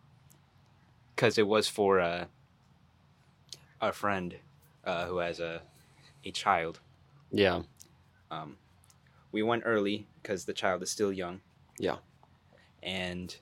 [1.16, 2.26] because it was for uh,
[3.80, 4.36] a friend
[4.84, 5.62] uh, who has a
[6.24, 6.80] a child.
[7.30, 7.62] Yeah.
[8.30, 8.56] Um,
[9.32, 11.40] we went early because the child is still young.
[11.78, 11.96] Yeah.
[12.82, 13.34] And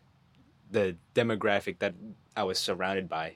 [0.70, 1.94] the demographic that
[2.36, 3.34] I was surrounded by.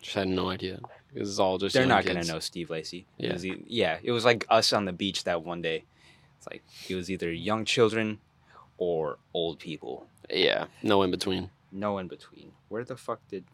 [0.00, 0.80] Just had no idea.
[1.12, 1.74] This is all just.
[1.74, 2.14] They're not kids.
[2.14, 3.06] gonna know Steve Lacy.
[3.18, 3.32] It Yeah.
[3.32, 3.98] was e- yeah.
[4.02, 5.84] It was like us on the beach that one day.
[6.38, 8.20] It's like it was either young children
[8.76, 10.06] or old people.
[10.28, 11.50] Yeah, no in between.
[11.72, 12.52] No in between.
[12.68, 13.44] Where the fuck did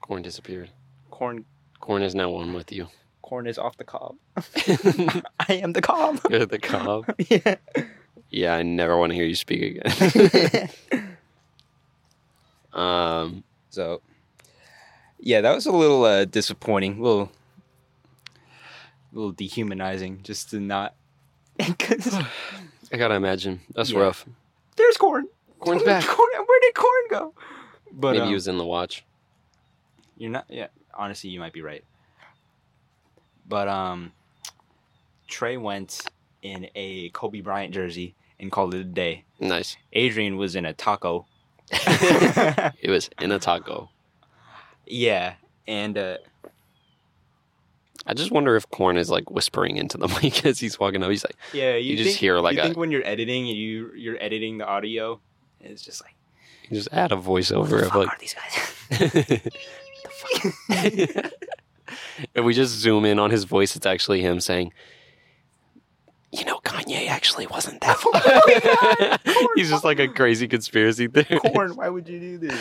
[0.00, 0.70] Corn disappeared.
[1.10, 1.44] corn?
[1.80, 2.88] Corn is now one with you.
[3.32, 4.16] Corn is off the cob.
[4.36, 6.20] I am the cob.
[6.30, 7.14] You're the cob.
[7.30, 7.54] yeah.
[8.28, 10.68] Yeah, I never want to hear you speak again.
[12.74, 14.02] um, So,
[15.18, 17.32] yeah, that was a little uh, disappointing, a little,
[19.14, 20.94] little dehumanizing, just to not.
[21.58, 21.74] I
[22.98, 24.00] gotta imagine that's Yeah.
[24.00, 24.26] rough.
[24.76, 25.26] there's corn.
[25.58, 26.04] Corn's back.
[26.06, 27.34] Corn, where did corn go?
[27.92, 29.04] But Maybe um, he was in the watch.
[30.18, 30.44] you're not.
[30.50, 31.82] Yeah, honestly, you might be right.
[33.48, 34.12] But um,
[35.28, 36.00] Trey went
[36.42, 39.24] in a Kobe Bryant jersey and called it a day.
[39.40, 39.76] Nice.
[39.92, 41.26] Adrian was in a taco.
[41.72, 43.88] It was in a taco.
[44.86, 45.34] yeah,
[45.68, 46.16] and uh,
[48.06, 51.10] I just wonder if Corn is like whispering into the mic as he's walking up.
[51.10, 53.56] He's like, yeah, you, You just hear, like, you a- think when you're editing and
[53.56, 55.20] you you're editing the audio,
[55.60, 56.14] it's just like
[56.68, 58.08] you just add a voiceover of fuck like.
[58.08, 59.40] are these guys?
[62.34, 64.72] if we just zoom in on his voice, it's actually him saying,
[66.30, 67.98] "You know, Kanye actually wasn't that."
[69.24, 71.42] Oh He's just like a crazy conspiracy theorist.
[71.52, 72.60] corn, why would you do this?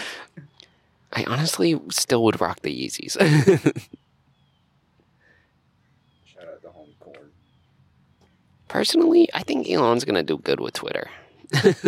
[1.13, 3.13] I honestly still would rock the Yeezys.
[6.25, 7.31] Shout out to home corn.
[8.67, 11.09] Personally, I think Elon's gonna do good with Twitter.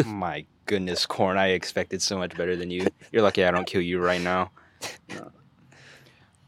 [0.06, 1.38] My goodness, corn!
[1.38, 2.88] I expected so much better than you.
[3.12, 4.52] You're lucky I don't kill you right now.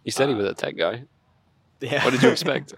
[0.06, 1.04] You said he uh, was a tech guy.
[1.82, 2.06] Yeah.
[2.06, 2.74] What did you expect?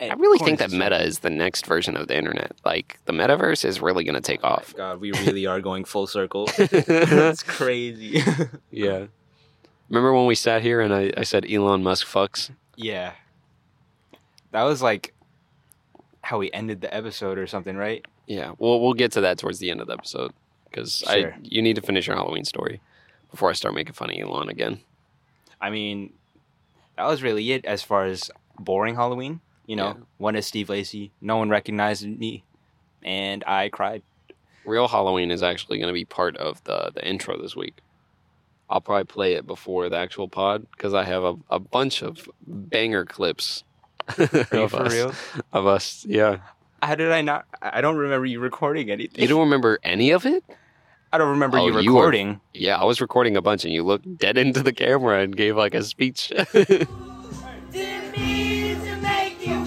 [0.00, 2.52] I really think that Meta is the next version of the internet.
[2.64, 4.74] Like the metaverse is really gonna take oh off.
[4.76, 6.46] God, we really are going full circle.
[6.56, 8.22] That's crazy.
[8.70, 9.06] yeah.
[9.88, 12.50] Remember when we sat here and I, I said Elon Musk fucks?
[12.76, 13.12] yeah.
[14.52, 15.12] That was like
[16.22, 18.04] how we ended the episode or something, right?
[18.26, 18.52] Yeah.
[18.58, 20.32] Well, we'll get to that towards the end of the episode
[20.70, 21.32] because Sure.
[21.34, 22.80] I you need to finish your Halloween story
[23.30, 24.80] before I start making fun of Elon again.
[25.60, 26.12] I mean,
[26.96, 29.40] that was really it as far as boring Halloween.
[29.66, 30.04] You know, Yeah.
[30.18, 31.10] one is Steve Lacy.
[31.20, 32.44] No one recognized me,
[33.02, 34.02] and I cried.
[34.64, 37.78] Real Halloween is actually going to be part of the the intro this week.
[38.68, 42.28] I'll probably play it before the actual pod because I have a, a bunch of
[42.46, 43.62] banger clips.
[44.18, 45.12] Of for us, real?
[45.52, 46.38] Of us, yeah.
[46.82, 47.46] How did I not?
[47.60, 49.20] I don't remember you recording anything.
[49.22, 50.44] You don't remember any of it?
[51.16, 52.40] I don't remember Oh, you you were- recording.
[52.52, 55.56] Yeah, I was recording a bunch, and you looked dead into the camera and gave
[55.56, 56.28] like a speech.
[56.52, 59.64] Didn't mean to make you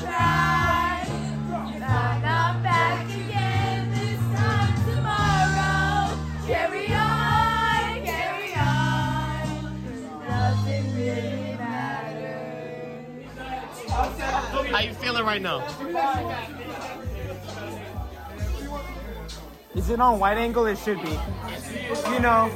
[19.76, 20.66] Is it on wide angle?
[20.66, 21.18] It should be.
[22.12, 22.50] You know,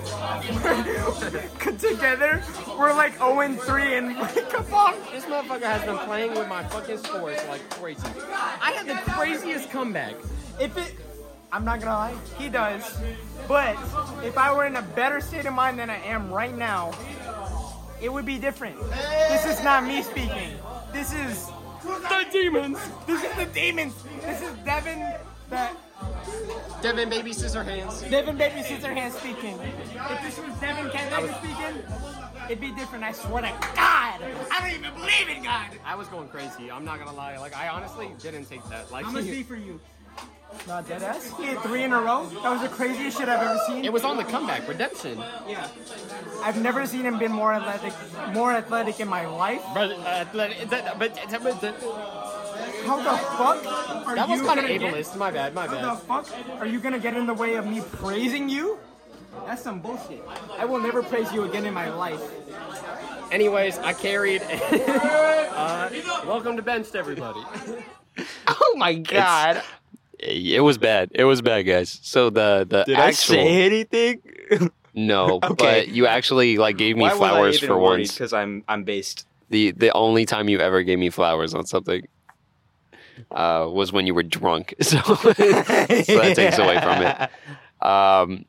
[1.78, 2.44] together
[2.78, 4.16] we're like 0 and 3 and
[4.50, 4.96] come on.
[5.12, 8.08] This motherfucker has been playing with my fucking scores like crazy.
[8.32, 10.16] I had the craziest comeback.
[10.60, 10.96] If it,
[11.52, 12.98] I'm not gonna lie, he does.
[13.48, 13.78] But
[14.24, 16.94] if I were in a better state of mind than I am right now,
[18.02, 18.80] it would be different.
[19.30, 20.58] This is not me speaking.
[20.92, 21.48] This is
[21.84, 22.80] the demons.
[23.06, 23.94] This is the demons.
[24.22, 25.14] This is Devin.
[25.54, 25.78] That
[26.82, 28.02] Devin baby scissor hands.
[28.02, 29.60] Devin Baby Scissorhands speaking.
[29.60, 31.84] If this was Devin Kazak speaking,
[32.46, 33.04] it'd be different.
[33.04, 34.20] I swear to God.
[34.50, 35.68] I don't even believe in God.
[35.86, 36.72] I was going crazy.
[36.72, 37.38] I'm not gonna lie.
[37.38, 38.92] Like I honestly didn't take that.
[38.92, 39.80] Like I'm gonna be for you.
[40.68, 41.32] Not dead ass.
[41.38, 42.26] He had three in a row.
[42.42, 43.86] That was the craziest shit I've ever seen.
[43.86, 45.18] it was on the comeback redemption.
[45.48, 45.68] Yeah.
[46.42, 47.94] I've never seen him been more athletic,
[48.34, 49.62] more athletic in my life.
[49.74, 51.76] But uh, but that, but, but that
[52.86, 55.16] How the fuck are was you kind of gonna get- ableist.
[55.18, 55.54] My bad.
[55.54, 55.86] My How bad.
[55.86, 56.28] the fuck
[56.60, 58.78] are you gonna get in the way of me praising you?
[59.46, 60.24] That's some bullshit.
[60.58, 62.22] I will never praise you again in my life.
[63.32, 64.42] Anyways, I carried.
[64.52, 65.90] uh,
[66.26, 67.40] welcome to benched, everybody.
[68.48, 69.64] Oh my god!
[70.20, 71.10] it was bad.
[71.16, 72.00] It was bad, guys.
[72.04, 74.22] So the the Did I say anything?
[74.94, 75.56] no, Okay.
[75.58, 78.12] but you actually like gave me Why flowers for once.
[78.14, 79.26] Because I'm I'm based.
[79.50, 82.06] The the only time you ever gave me flowers on something
[83.32, 84.74] uh, was when you were drunk.
[84.82, 87.86] So, so that takes away from it.
[87.86, 88.46] Um,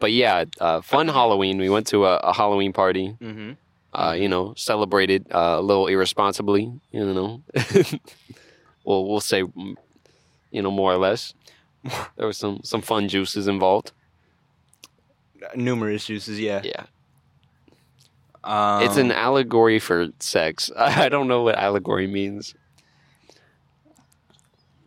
[0.00, 1.58] but yeah, uh, fun Halloween.
[1.58, 3.16] We went to a, a Halloween party.
[3.20, 3.52] Mm-hmm.
[3.94, 6.72] Uh, you know, celebrated uh, a little irresponsibly.
[6.92, 7.42] You know,
[8.84, 9.76] we'll we'll say, mm,
[10.50, 11.34] you know, more or less.
[12.16, 13.92] There was some some fun juices involved.
[15.56, 16.62] Numerous juices, yeah.
[16.62, 16.84] Yeah,
[18.44, 20.70] Um, it's an allegory for sex.
[20.76, 22.54] I don't know what allegory means.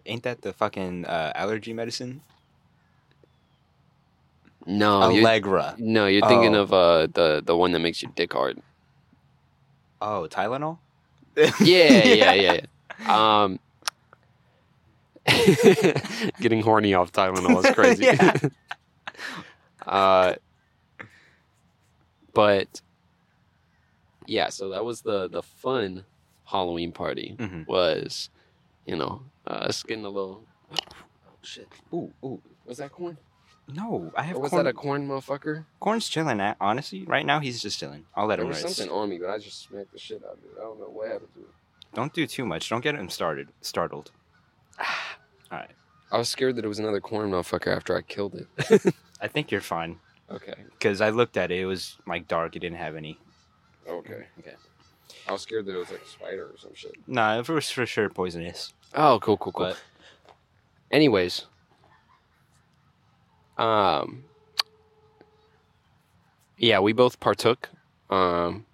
[0.06, 2.22] Ain't that the fucking uh, allergy medicine?
[4.68, 5.76] No, you're, Allegra.
[5.78, 6.62] no, you're thinking Oh.
[6.64, 8.60] of uh, the the one that makes your dick hard.
[10.02, 10.80] Oh, Tylenol.
[11.36, 12.60] Yeah, yeah, yeah.
[13.04, 13.44] yeah.
[13.44, 13.60] Um,
[16.40, 18.06] getting horny off Tylenol is crazy.
[18.06, 18.34] Yeah.
[19.86, 20.34] uh,
[22.34, 22.82] but
[24.26, 26.06] yeah, so that was the the fun
[26.46, 27.36] Halloween party.
[27.38, 27.68] Mhm.
[27.68, 28.30] Was
[28.86, 30.44] you know uh, us getting a little.
[30.72, 30.76] Oh
[31.42, 31.68] shit!
[31.94, 32.42] Ooh, ooh.
[32.66, 33.18] Was that corn?
[33.74, 34.64] No, I have Or was corn.
[34.64, 35.66] that a corn motherfucker?
[35.80, 36.40] Corn's chilling.
[36.40, 38.06] At, honestly, right now he's just chilling.
[38.16, 38.76] I'll let There him was rest.
[38.78, 40.52] something on me, but I just smacked the shit out of it.
[40.58, 41.48] I don't know what happened to it.
[41.96, 42.70] Don't do too much.
[42.70, 43.50] Don't get him started.
[43.62, 44.12] Startled.
[44.80, 44.86] All
[45.60, 45.72] right.
[46.12, 48.94] I was scared that it was another corn motherfucker after I killed it.
[49.22, 50.54] I think you're fine okay.
[50.74, 51.60] because I looked at it.
[51.60, 52.56] It was like dark.
[52.56, 53.20] It didn't have any.
[53.88, 54.26] Okay.
[54.40, 54.56] Okay.
[55.28, 56.94] I was scared that it was like a spider or some shit.
[57.08, 58.74] Nah, it was for sure poisonous.
[58.94, 59.66] Oh, cool, cool, cool.
[59.68, 59.82] But
[60.92, 61.46] Anyways,
[63.58, 64.24] um,
[66.58, 67.70] yeah, we both partook,
[68.10, 68.66] um,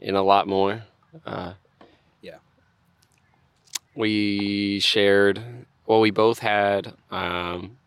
[0.00, 0.82] in a lot more.
[1.24, 1.54] Uh,
[2.20, 2.36] Yeah.
[3.94, 5.40] We shared.
[5.86, 7.78] Well, we both had um,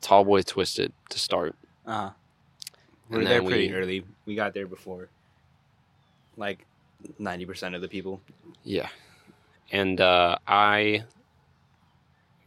[0.00, 1.54] tall boy twisted to start.
[1.86, 2.10] uh,
[3.08, 4.04] we And were there then pretty we- early.
[4.26, 5.08] We got there before
[6.40, 6.66] like
[7.18, 8.20] ninety percent of the people.
[8.64, 8.88] Yeah.
[9.70, 11.04] And uh, I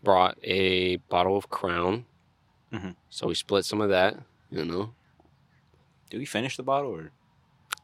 [0.03, 2.05] brought a bottle of Crown.
[2.73, 2.95] Mhm.
[3.09, 4.17] So we split some of that,
[4.51, 4.93] you know.
[6.09, 7.11] Did we finish the bottle or?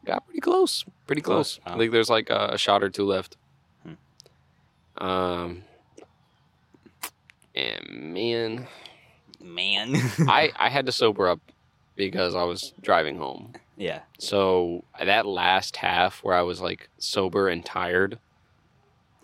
[0.04, 0.84] Got pretty close.
[1.06, 1.58] Pretty close.
[1.58, 3.36] Close, I think there's like a, a shot or two left.
[3.82, 5.04] Hmm.
[5.04, 5.62] Um,
[7.54, 8.66] and man,
[9.40, 9.96] Man.
[10.20, 11.40] I, I had to sober up
[11.96, 13.52] because I was driving home.
[13.80, 14.00] Yeah.
[14.18, 18.18] So that last half where I was like sober and tired,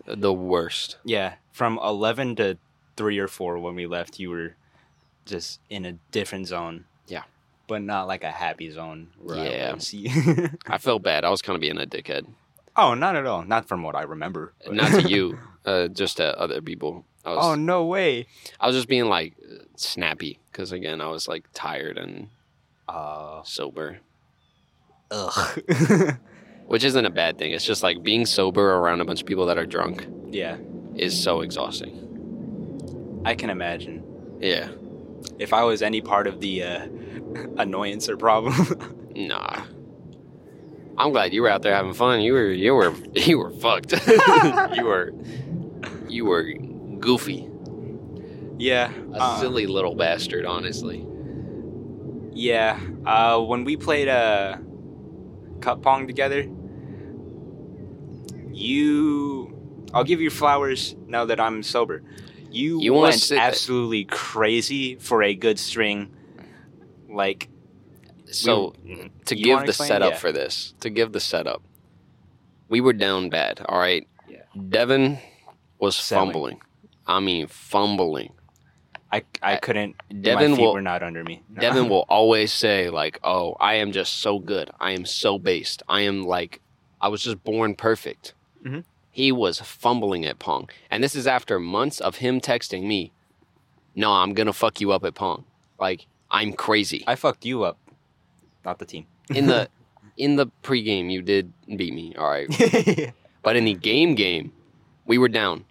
[0.07, 0.97] the worst.
[1.05, 1.35] Yeah.
[1.53, 2.59] From eleven to
[2.97, 4.57] three or four when we left, you were
[5.27, 6.85] just in a different zone.
[7.09, 7.25] Yeah.
[7.69, 9.09] But not like a happy zone.
[9.23, 9.75] Where Yeah.
[9.77, 10.51] I.
[10.75, 11.25] I felt bad.
[11.25, 12.27] I was kind of being a dickhead.
[12.77, 13.43] oh, not at all.
[13.45, 14.53] Not from what I remember.
[14.65, 17.05] but- Not to you, uh, just to other people.
[17.25, 18.27] I was, Oh no way.
[18.61, 19.35] I was just being like
[19.77, 22.29] snappy because again, I was like tired and
[22.89, 23.43] Uh.
[23.43, 23.99] sober,
[25.11, 26.19] Ugh.
[26.67, 27.53] which isn't a bad thing.
[27.53, 30.57] It's just like being sober around a bunch of people that are drunk yeah.
[30.97, 32.03] is so exhausting.
[33.25, 34.05] I can imagine.
[34.41, 34.69] Yeah,
[35.39, 36.87] If I was any part of the uh,
[37.57, 38.55] annoyance or problem.
[39.15, 39.65] nah.
[40.99, 42.21] I'm glad you were out there having fun.
[42.21, 43.93] You were, you were, you were fucked.
[44.77, 45.13] you were,
[46.09, 46.53] you were
[46.99, 47.49] goofy,
[48.59, 48.93] yeah.
[49.13, 50.47] a uh, silly little bastard.
[50.47, 51.07] Honestly,
[52.33, 52.81] Yeah.
[53.05, 54.57] Uh, when we played uh,
[55.67, 56.47] cup pong together,
[58.53, 59.53] you.
[59.93, 62.03] I'll give you flowers now that I'm sober.
[62.51, 66.15] You, You went absolutely crazy for a good string.
[67.09, 67.49] Like,
[68.27, 69.89] so we- to give the explain?
[69.89, 70.19] setup Yeah.
[70.19, 71.63] for this, to give the setup,
[72.69, 73.61] we were down bad.
[73.69, 74.07] All right.
[74.29, 74.43] Yeah.
[74.69, 75.19] Devin
[75.79, 76.27] was Selling.
[76.33, 76.61] fumbling.
[77.07, 78.33] I mean, fumbling.
[79.13, 79.97] I, I couldn't.
[80.21, 81.43] Devin my feet will- were not under me.
[81.49, 81.61] No.
[81.61, 84.71] Devin will always say like, "Oh, I am just so good.
[84.81, 85.83] I am so based.
[85.89, 86.61] I am like,
[87.01, 88.85] I was just born perfect." Mhm.
[89.11, 93.13] He was fumbling at Pong, and this is after months of him texting me,
[93.95, 95.45] "No, I'm gonna fuck you up at Pong.
[95.79, 97.79] Like, I'm crazy." I fucked you up,
[98.65, 99.07] not the team.
[99.31, 99.69] in the
[100.17, 102.49] in the pregame, you did beat me, all right,
[103.43, 104.53] but in the game game,
[105.07, 105.65] we were down.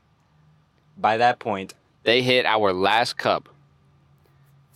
[0.98, 1.74] By that point,
[2.06, 3.50] They hit our last cup,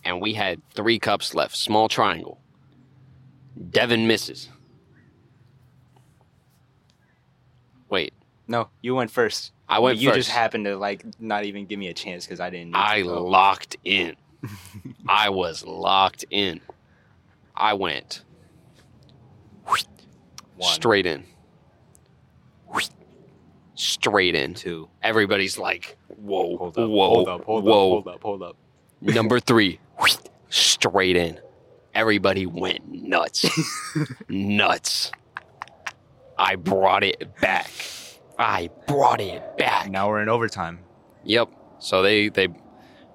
[0.04, 1.56] and we had three cups left.
[1.56, 2.40] Small triangle.
[3.70, 4.48] Devin misses.
[7.88, 8.12] Wait,
[8.48, 9.52] no, you went first.
[9.68, 10.18] I went You first.
[10.18, 12.74] just happened to like not even give me a chance because I didn't.
[12.74, 13.22] I oh.
[13.22, 14.16] locked in.
[15.08, 16.60] I was locked in.
[17.54, 18.24] I went
[19.64, 21.24] One, straight in.
[23.76, 24.54] Straight in.
[24.54, 24.88] two.
[25.02, 26.90] Everybody's like, whoa, Hold up.
[26.90, 27.44] whoa, hold up.
[27.44, 27.98] Hold whoa.
[27.98, 28.04] up.
[28.04, 28.22] Hold up.
[28.22, 28.56] Hold up.
[29.00, 29.80] Number three,
[30.48, 31.40] straight in.
[31.94, 33.46] Everybody went nuts.
[34.28, 35.10] nuts.
[36.38, 37.70] I brought it back.
[38.38, 39.90] I brought it back.
[39.90, 40.80] Now we're in overtime.
[41.24, 41.50] Yep.
[41.78, 42.48] So they they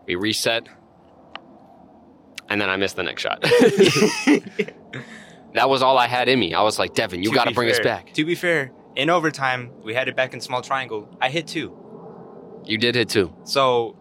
[0.05, 0.67] we reset,
[2.49, 3.41] and then I missed the next shot.
[5.53, 6.53] that was all I had in me.
[6.53, 8.13] I was like, Devin, you got to bring us back.
[8.13, 11.09] To be fair, in overtime, we had it back in small triangle.
[11.21, 11.75] I hit two.
[12.65, 13.33] You did hit two.
[13.43, 13.95] So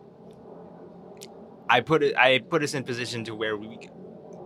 [1.69, 2.17] I put it.
[2.17, 3.79] I put us in position to where we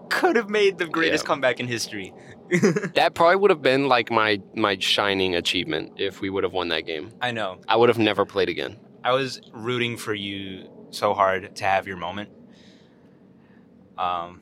[0.09, 1.29] could have made the greatest Yeah.
[1.29, 2.13] comeback in history.
[2.95, 6.69] That probably would have been like my my shining achievement if we would have won
[6.69, 7.13] that game.
[7.21, 7.59] I know.
[7.69, 8.79] I would have never played again.
[9.05, 12.31] I was rooting for you so hard to have your moment,
[13.99, 14.41] um,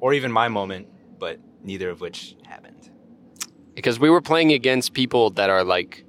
[0.00, 2.90] or even my moment, but neither of which happened.
[3.74, 6.04] because we were playing against people that are like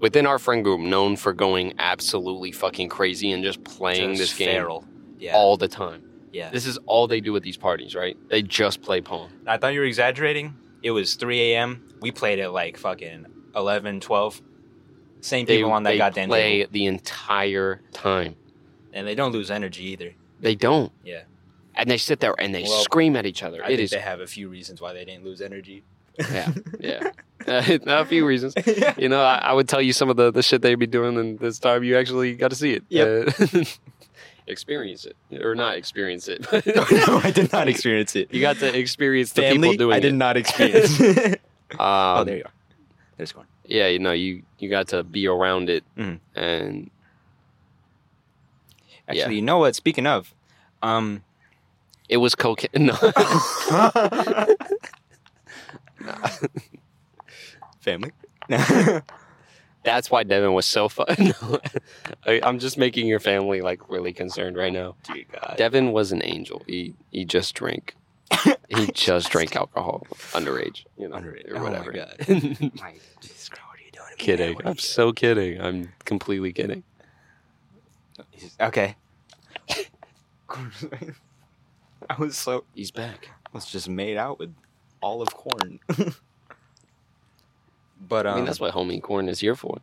[0.00, 4.38] within our friend group known for going absolutely fucking crazy and just playing Just this
[4.38, 4.84] game feral.
[5.18, 5.34] Yeah.
[5.34, 6.02] all the time.
[6.32, 6.50] yeah.
[6.50, 8.16] This is all they do at these parties, right?
[8.28, 9.30] They just play Pong.
[9.46, 10.54] I thought you were exaggerating.
[10.82, 11.82] It was 3 a.m.
[12.00, 14.42] We played at like fucking 11, 12.
[15.22, 16.70] Same They, people on that they goddamn play table.
[16.72, 18.36] the entire time.
[18.92, 20.12] And they don't lose energy either.
[20.40, 20.92] They don't.
[21.04, 21.22] Yeah.
[21.74, 23.62] And they sit there and they Well, scream at each other.
[23.62, 25.82] I It think is they have a few reasons why they didn't lose energy.
[26.18, 27.10] Yeah, yeah.
[27.46, 28.54] Uh, a few reasons.
[28.98, 31.16] You know, I, I would tell you some of the, the shit they'd be doing,
[31.16, 32.82] and this time you actually got to see it.
[32.88, 33.28] Yep.
[33.54, 33.64] Uh,
[34.48, 36.40] experience it, or not experience it.
[36.52, 38.32] no, I did not experience it.
[38.34, 39.96] You got to experience the Family, people doing it.
[39.98, 40.16] I did it.
[40.16, 40.98] not experience.
[40.98, 41.40] it.
[41.72, 42.52] Um, oh, there you are.
[43.16, 43.46] There's one.
[43.64, 46.18] Yeah, you know, you you got to be around it, Mhm.
[46.34, 46.90] and
[49.08, 49.28] Actually, Yeah.
[49.28, 49.76] you know what?
[49.76, 50.34] Speaking of,
[50.82, 51.22] um,
[52.08, 52.86] it was cocaine.
[52.86, 52.96] No,
[57.80, 58.12] family.
[59.82, 61.06] that's why Devin was so fun.
[61.18, 61.60] No.
[62.26, 64.96] I, I'm just making your family like really concerned right now.
[65.04, 65.54] Dear God.
[65.56, 66.62] Devin was an angel.
[66.66, 67.94] He he just drank.
[68.68, 71.50] He just drank alcohol underage, you know, Underage.
[71.50, 71.92] or Oh my whatever.
[71.92, 72.16] God.
[72.28, 74.06] My, Jesus Christ, what are you doing?
[74.08, 74.46] to me, kidding.
[74.48, 74.54] man?
[74.56, 75.60] What are I'm you so kidding.
[75.60, 76.82] I'm completely kidding.
[78.16, 78.50] doing?
[78.60, 78.96] Okay.
[82.10, 83.28] I was so He's back.
[83.46, 84.54] I was just made out with
[85.06, 85.78] olive corn.
[88.08, 89.78] but um, I mean, that's what homie corn is here for.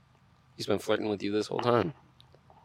[0.58, 1.94] He's been flirting with you this whole time,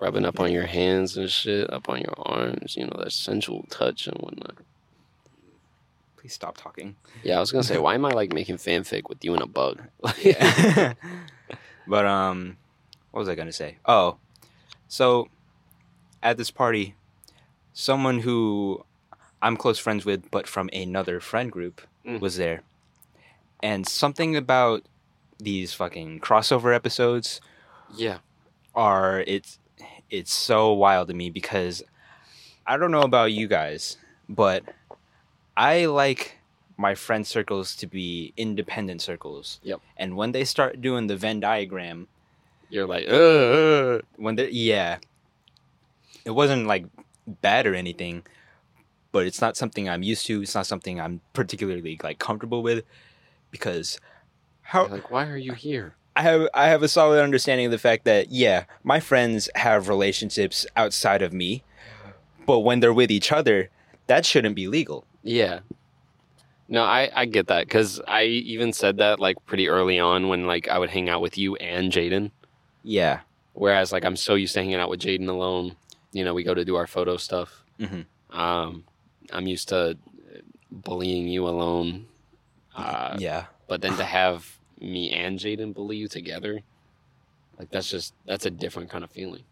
[0.00, 2.76] rubbing up on your hands and shit, up on your arms.
[2.76, 4.56] You know that sensual touch and whatnot.
[6.16, 6.96] please stop talking.
[7.22, 9.46] Yeah, I was gonna say, why am I like making fanfic with you and a
[9.46, 9.82] bug?
[11.86, 12.56] but um,
[13.12, 13.76] what was I gonna say?
[13.86, 14.18] Oh,
[14.88, 15.28] so
[16.22, 16.96] at this party,
[17.72, 18.84] someone who
[19.40, 22.20] I'm close friends with, but from another friend group, Mm.
[22.20, 22.62] was there,
[23.62, 24.84] and something about
[25.38, 27.40] these fucking crossover episodes
[27.94, 28.18] yeah,
[28.74, 29.58] are it's
[30.10, 31.82] it's so wild to me because
[32.66, 33.96] I don't know about you guys,
[34.28, 34.64] but
[35.56, 36.38] I like
[36.76, 39.60] my friend circles to be independent circles.
[39.62, 39.80] Yep.
[39.96, 42.08] And when they start doing the Venn diagram,
[42.70, 44.98] you're like, uh, when they yeah,
[46.24, 46.86] it wasn't like
[47.26, 48.22] bad or anything,
[49.12, 50.42] but it's not something I'm used to.
[50.42, 52.84] It's not something I'm particularly like comfortable with
[53.50, 53.98] because
[54.62, 55.94] how You're like, why are you here?
[56.14, 59.88] I have I have a solid understanding of the fact that yeah, my friends have
[59.88, 61.62] relationships outside of me,
[62.46, 63.70] but when they're with each other,
[64.08, 65.04] that shouldn't be legal.
[65.22, 65.60] Yeah.
[66.70, 70.46] No, I, I get that because I even said that like pretty early on when
[70.46, 72.30] like I would hang out with you and Jaden.
[72.82, 73.20] Yeah.
[73.54, 75.76] Whereas like I'm so used to hanging out with Jaden alone.
[76.12, 77.64] You know, we go to do our photo stuff.
[77.80, 78.04] Mhm.
[78.30, 78.84] Um,
[79.32, 79.96] I'm used to
[80.70, 82.06] bullying you alone.
[82.76, 83.46] Uh, yeah.
[83.66, 86.60] But then to have me and Jaden bully you together,
[87.58, 89.42] like that's just that's a different kind of feeling.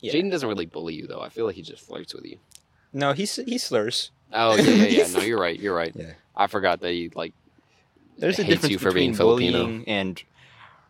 [0.00, 0.12] Yeah.
[0.12, 1.20] Jaden doesn't really bully you though.
[1.20, 2.38] I feel like he just flirts with you.
[2.92, 4.10] No, he he slurs.
[4.32, 5.06] Oh yeah, yeah, yeah.
[5.14, 5.58] No, you're right.
[5.58, 5.92] You're right.
[5.94, 6.12] Yeah.
[6.36, 7.32] I forgot that he like
[8.18, 9.64] There's a difference you for between being Filipino.
[9.64, 10.22] bullying and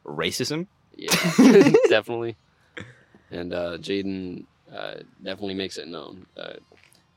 [0.04, 0.66] racism.
[0.96, 1.10] Yeah,
[1.88, 2.36] definitely.
[3.30, 6.26] And uh, Jaden uh, definitely makes it known.
[6.36, 6.54] Uh,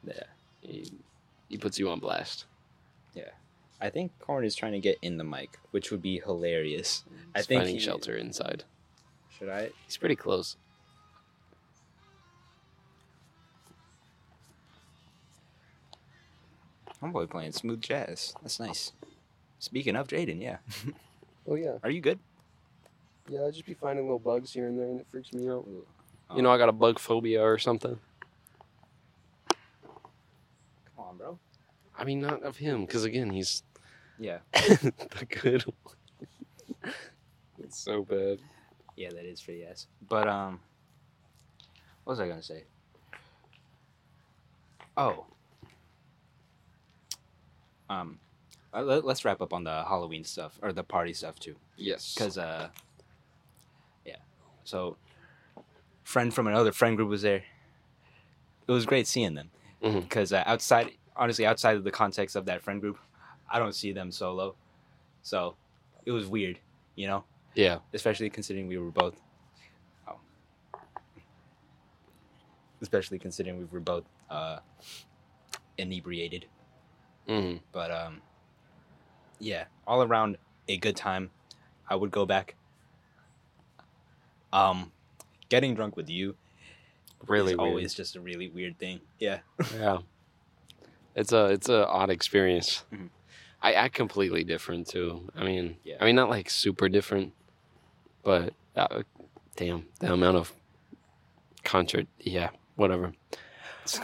[0.05, 0.23] Yeah.
[0.63, 0.91] He,
[1.49, 2.45] he puts you on blast.
[3.13, 3.29] Yeah.
[3.81, 7.03] I think Corn is trying to get in the mic, which would be hilarious.
[7.35, 8.63] I think finding he- shelter inside.
[9.37, 9.69] Should I?
[9.85, 10.55] He's pretty close.
[17.01, 18.33] Homeboy playing smooth jazz.
[18.41, 18.91] That's nice.
[19.59, 20.57] Speaking of Jaden, yeah.
[21.45, 22.19] Oh yeah, Are you good?
[23.27, 23.43] yeah.
[23.45, 25.67] I just be finding little bugs here and there, and it freaks me out.
[26.29, 26.37] Oh.
[26.37, 27.99] You know, I got a bug phobia or something.
[29.49, 31.39] Come on, bro.
[31.97, 33.63] I mean, not of him, because again, he's
[34.19, 34.39] Yeah.
[34.53, 36.93] the good one.
[37.59, 38.39] it's so bad.
[38.95, 39.87] Yeah, that is pretty ass.
[40.07, 40.59] But um,
[42.03, 42.63] what was I gonna say?
[44.95, 45.25] Oh,
[47.89, 48.19] um,
[48.73, 52.13] uh, let, us wrap up on the Halloween stuff or the party stuff too, Yes.
[52.13, 52.69] because uh,
[54.05, 54.17] yeah.
[54.63, 54.97] So,
[56.03, 57.43] friend from another friend group was there.
[58.67, 59.49] It was great seeing them
[59.81, 62.97] because uh, outside, honestly, outside of the context of that friend group,
[63.49, 64.55] I don't see them solo,
[65.21, 65.55] so
[66.05, 66.59] it was weird,
[66.95, 67.23] you know
[67.55, 67.79] yeah.
[67.93, 69.15] especially considering we were both
[70.07, 70.17] oh
[72.81, 74.59] especially considering we were both uh,
[75.77, 76.45] inebriated.
[77.27, 77.59] Mhm.
[77.71, 78.21] But um,
[79.39, 80.37] yeah, all around
[80.67, 81.29] a good time.
[81.89, 82.55] I would go back.
[84.51, 84.91] Um,
[85.49, 86.35] getting drunk with you
[87.27, 88.99] Really always just a really weird thing.
[89.19, 89.39] Yeah.
[89.73, 89.99] Yeah.
[91.15, 92.83] It's a it's a odd experience.
[92.93, 93.09] Mhm.
[93.61, 95.29] I act completely different too.
[95.35, 95.95] I mean, Yeah.
[96.01, 97.33] I mean not like super different,
[98.23, 99.03] but uh,
[99.55, 100.51] damn the amount of
[101.63, 102.07] concert.
[102.19, 103.13] Yeah, whatever.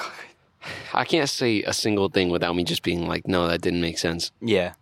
[0.94, 3.98] I can't say a single thing without me just being like, no, that didn't make
[3.98, 4.32] sense.
[4.42, 4.74] Yeah.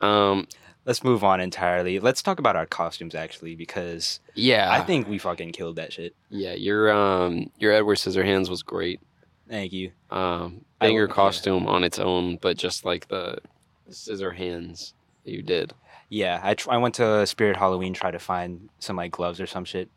[0.00, 0.46] Um,
[0.84, 1.98] Let's move on entirely.
[1.98, 6.14] Let's talk about our costumes actually, because yeah, I think we fucking killed that shit.
[6.30, 9.00] yeah, your um your Edward Scissorhands was great.
[9.48, 9.92] Thank you.
[10.10, 13.38] Um, banger costume on its own, but just like the
[13.90, 14.94] scissor hands
[15.24, 15.72] that you did.
[16.08, 19.46] Yeah, I tr- I went to Spirit Halloween try to find some like gloves or
[19.46, 19.88] some shit.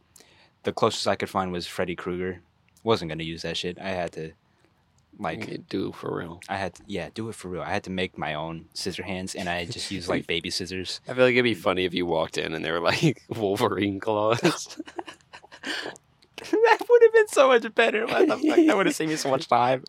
[0.64, 2.42] The closest I could find was Freddy Krueger.
[2.84, 3.78] Wasn't gonna use that shit.
[3.80, 4.32] I had to,
[5.18, 6.40] like, do for real.
[6.50, 7.62] I had to, yeah, do it for real.
[7.62, 11.02] I had to make my own scissor hands, and I just used like baby scissors.
[11.08, 14.00] I feel like it'd be funny if you walked in and they were like Wolverine
[14.00, 14.78] claws.
[16.52, 18.06] that would have been so much better.
[18.06, 18.56] What the fuck?
[18.66, 19.84] That would have saved me so much time.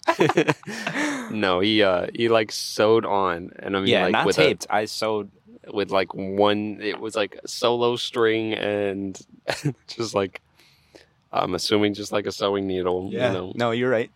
[1.31, 4.67] no, he uh he like sewed on, and I mean yeah, like not with taped.
[4.71, 5.31] I sewed.
[5.73, 6.79] with like one.
[6.81, 9.19] It was like solo string and
[9.87, 10.41] just like
[11.33, 13.09] I'm assuming just like a sewing needle.
[13.13, 14.11] You know, No, you're right.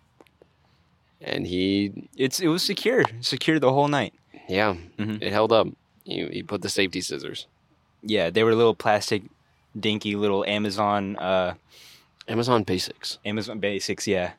[1.20, 4.14] and he It's it was secure, secure the whole night.
[4.48, 5.22] yeah, Mhm.
[5.22, 5.68] it held up.
[6.04, 7.46] He he put the safety scissors.
[8.02, 9.22] Yeah, they were little plastic,
[9.78, 11.16] dinky little Amazon.
[11.16, 11.54] uh
[12.28, 13.18] Amazon Basics.
[13.24, 14.32] Amazon Basics, yeah.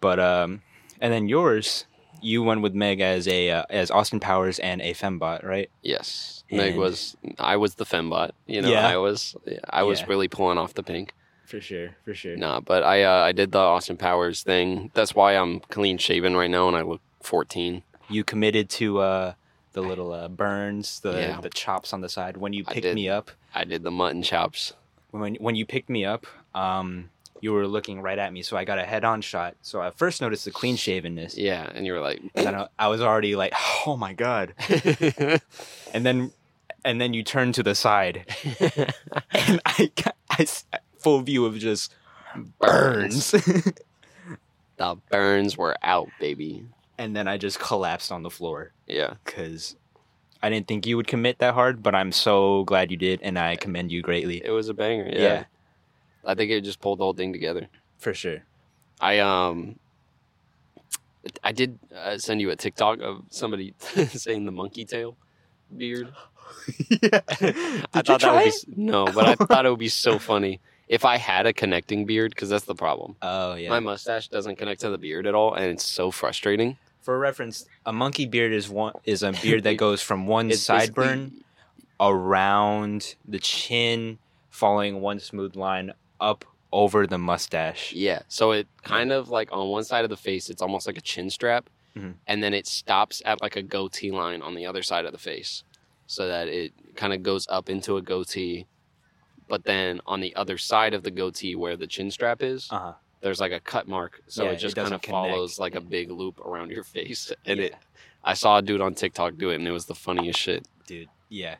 [0.00, 0.62] But um,
[1.00, 1.86] and then yours,
[2.20, 5.70] you went with Meg as a uh, as Austin Powers and a fembot, right?
[5.82, 7.16] Yes, Meg was.
[7.38, 8.30] I was the fembot.
[8.46, 8.86] You know, Yeah.
[8.88, 9.36] I was.
[9.68, 10.06] I was Yeah.
[10.08, 11.14] really pulling off the pink.
[11.44, 12.36] For sure, for sure.
[12.36, 14.90] Nah, but I uh, I did the Austin Powers thing.
[14.94, 17.82] That's why I'm clean shaven right now, and I look 14.
[18.08, 19.34] You committed to uh
[19.74, 21.40] the little uh, burns, the Yeah.
[21.40, 22.36] the chops on the side.
[22.38, 24.72] When you picked me up, I did the mutton chops.
[25.12, 27.08] When when you picked me up, um,
[27.40, 29.54] you were looking right at me, so I got a head on shot.
[29.62, 31.36] So I first noticed the clean shavenness.
[31.36, 33.52] Yeah, and you were like, And I, I was already like,
[33.86, 34.54] oh my god.
[35.94, 36.32] And then
[36.84, 38.26] and then you turned to the side,
[39.32, 40.46] and I got I
[40.98, 41.92] full view of just
[42.58, 43.32] burns.
[43.32, 46.64] the burns were out, baby.
[46.98, 49.76] and then I just collapsed on the floor Yeah, because
[50.42, 53.38] I didn't think you would commit that hard, but I'm so glad you did, and
[53.38, 54.42] I commend you greatly.
[54.44, 55.08] it was a banger.
[55.12, 55.44] Yeah, Yeah.
[56.24, 57.68] I think it just pulled the whole thing together.
[57.98, 58.44] For sure.
[59.00, 59.78] I um,
[61.44, 65.16] I did uh, send you a TikTok of somebody saying the monkey tail
[65.76, 66.12] beard.
[67.02, 67.20] yeah.
[67.94, 70.60] I thought that would be s- no, but I thought it would be so funny
[70.88, 73.16] if I had a connecting beard because that's the problem.
[73.22, 73.70] Oh yeah.
[73.70, 76.76] My mustache doesn't connect to the beard at all, and it's so frustrating.
[77.02, 80.64] For reference, a monkey beard is one is a beard that goes from one It's
[80.66, 81.32] sideburn
[82.00, 84.18] around the chin,
[84.50, 87.92] following one smooth line up over the mustache.
[87.92, 90.96] Yeah, so it kind of like on one side of the face, it's almost like
[90.96, 92.14] a chin strap, Mhm.
[92.26, 95.18] and then it stops at like a goatee line on the other side of the
[95.18, 95.64] face,
[96.06, 98.66] so that it kind of goes up into a goatee.
[99.48, 102.78] But then on the other side of the goatee, where the chin strap is, Uh
[102.78, 102.92] huh.
[103.22, 106.10] There's like a cut mark, so Yeah, it just kind of follows like a big
[106.10, 107.66] loop around your face, and Yeah.
[107.66, 107.74] it.
[108.24, 110.66] I saw a dude on TikTok do it, and it was the funniest shit.
[110.86, 111.08] Dude.
[111.28, 111.56] Yeah.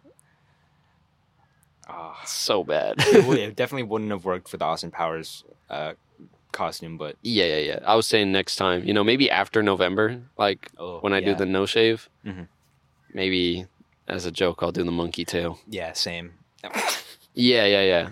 [1.88, 2.20] Ah.
[2.26, 2.94] So bad.
[2.98, 5.94] it, would- it definitely wouldn't have worked for the Austin Powers uh,
[6.52, 7.78] costume, but yeah, yeah, yeah.
[7.84, 11.34] I was saying next time, you know, maybe after November, like oh, when I do
[11.34, 12.46] the no shave, Mhm.
[13.12, 13.66] maybe
[14.06, 15.58] as a joke, I'll do the monkey tail.
[15.66, 16.34] yeah, same.
[17.34, 18.08] Yeah, yeah, yeah.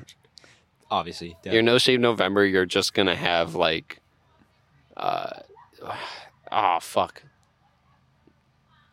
[0.91, 4.01] Obviously, Your no shave November, you're just gonna have like,
[4.97, 5.31] uh,
[6.51, 7.23] oh fuck.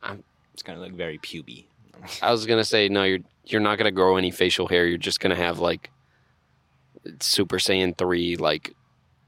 [0.04, 0.24] I'm,
[0.54, 1.66] it's gonna look very puby.
[2.22, 4.86] I was gonna say no, you're you're not gonna grow any facial hair.
[4.86, 5.90] You're just gonna have like
[7.20, 8.76] Super Saiyan three, like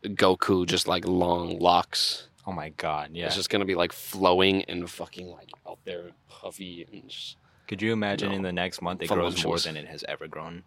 [0.03, 2.27] Goku, just like long locks.
[2.45, 3.25] Oh my god, yeah.
[3.25, 7.37] It's just gonna be like flowing and fucking like out there, puffy and just.
[7.67, 10.63] Could you imagine in the next month it grows more than it has ever grown?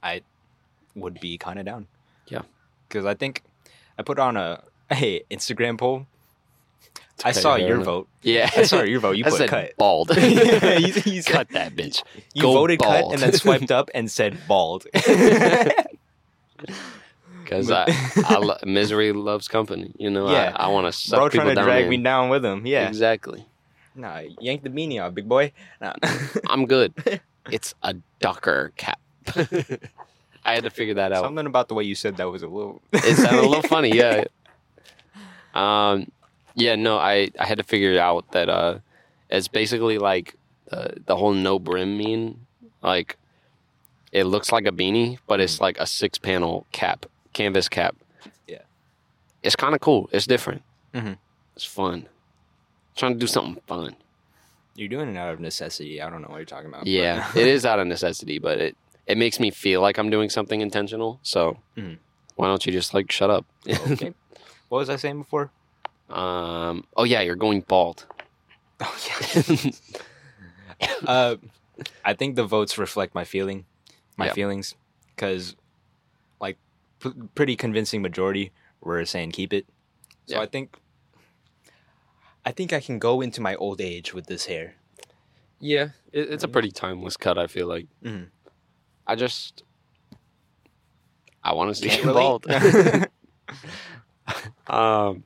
[0.00, 0.22] I
[0.94, 1.86] would be kind of down.
[2.28, 2.42] Yeah.
[2.88, 3.42] Because I think
[3.98, 6.06] I put on a hey Instagram poll.
[7.24, 8.08] I saw your vote.
[8.22, 9.12] Yeah, I saw your vote.
[9.16, 9.76] You I put said cut.
[9.78, 10.10] bald.
[10.16, 12.02] Yeah, you- you said- cut that bitch.
[12.34, 14.84] You Go voted cut and then swiped up and said bald.
[17.42, 17.84] Because I,
[18.26, 19.92] I lo- misery loves company.
[19.98, 20.52] You know, Yeah.
[20.56, 21.90] I, I want to suck Bro, people trying to down drag in.
[21.90, 22.66] me down with him.
[22.66, 22.88] Yeah.
[22.88, 23.44] exactly.
[23.94, 25.52] Nah, yank the beanie off, big boy.
[25.80, 25.92] Nah.
[26.48, 26.94] I'm good.
[27.50, 28.98] it's a ducker cap.
[30.44, 31.22] I had to figure that out.
[31.24, 32.82] Something about the way you said that was a little.
[32.92, 34.24] It sounded a little funny, yeah.
[35.54, 36.10] Um,
[36.54, 38.78] yeah, no, I, I had to figure out that uh,
[39.30, 40.34] it's basically like
[40.68, 42.46] the the whole no brim mean.
[42.82, 43.16] Like,
[44.12, 47.96] it looks like a beanie, but it's like a six panel cap, canvas cap.
[48.46, 48.58] Yeah.
[49.42, 50.08] it's kind of cool.
[50.12, 50.62] It's different.
[50.92, 51.16] Mhm.
[51.56, 52.06] It's fun.
[52.96, 53.96] trying to do something fun.
[54.76, 56.02] You're doing it out of necessity.
[56.02, 56.86] I don't know what you're talking about.
[56.86, 58.76] Yeah, it is out of necessity, but it
[59.06, 61.20] it makes me feel like I'm doing something intentional.
[61.22, 61.98] So Mhm.
[62.36, 63.44] why don't you just like shut up?
[63.92, 64.14] okay.
[64.68, 65.50] What was I saying before?
[66.10, 66.84] um.
[66.96, 68.06] Oh yeah, you're going bald.
[68.80, 69.70] Oh yeah.
[71.06, 71.36] uh,
[72.04, 73.64] I think the votes reflect my feeling,
[74.16, 74.32] my Yeah.
[74.34, 74.74] feelings,
[75.14, 75.56] because
[76.40, 76.58] like
[77.00, 79.66] p- pretty convincing majority were saying keep it.
[80.26, 80.42] So Yeah.
[80.42, 80.76] I think
[82.44, 84.74] I think I can go into my old age with this hair.
[85.60, 87.38] Yeah, it, it's a pretty timeless cut.
[87.38, 87.86] I feel like.
[88.02, 88.28] Mhm.
[89.06, 89.62] I just
[91.42, 92.46] I want to see bald.
[94.66, 95.24] um.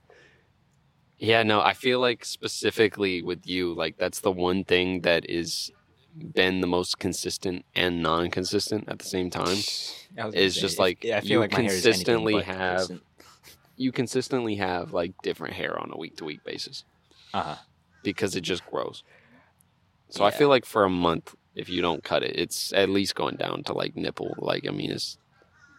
[1.21, 5.73] Yeah, no, I feel like specifically with you, like that's the one thing that is
[6.17, 9.49] been the most consistent and non-consistent at the same time.
[9.49, 13.03] I was gonna It's say, just like yeah, I feel you like consistently have- consistent.
[13.77, 16.85] You consistently have like different hair on a week-to-week basis
[17.35, 17.57] Uh-huh.
[18.05, 19.03] because it just grows.
[20.11, 23.15] So I feel like for a month, if you don't cut it, it's at least
[23.15, 24.35] going down to like nipple.
[24.39, 25.19] Like I mean, it's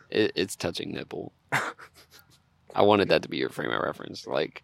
[0.09, 1.31] it, it's touching nipple.
[2.75, 4.27] I wanted that to be your frame of reference.
[4.27, 4.63] Like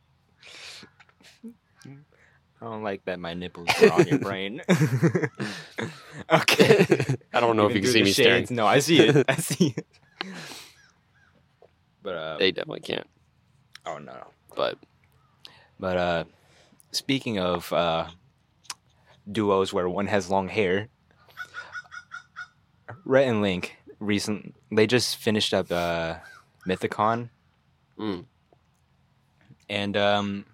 [1.86, 4.62] I don't like that my nipples are on your brain.
[6.32, 6.86] okay.
[7.34, 8.48] I don't know if you can see me staring.
[8.50, 9.26] No, I see it.
[9.28, 9.86] I see it.
[12.02, 13.08] But uh, They definitely can't.
[13.88, 14.28] oh no, no.
[14.56, 14.78] But
[15.80, 16.24] But uh,
[16.92, 18.10] speaking of uh,
[19.32, 20.90] duos where one has long hair,
[23.06, 26.16] Rhett and Link recent they just finished up uh,
[26.68, 27.30] Mythicon,
[27.98, 28.26] mm,
[29.70, 30.46] and um,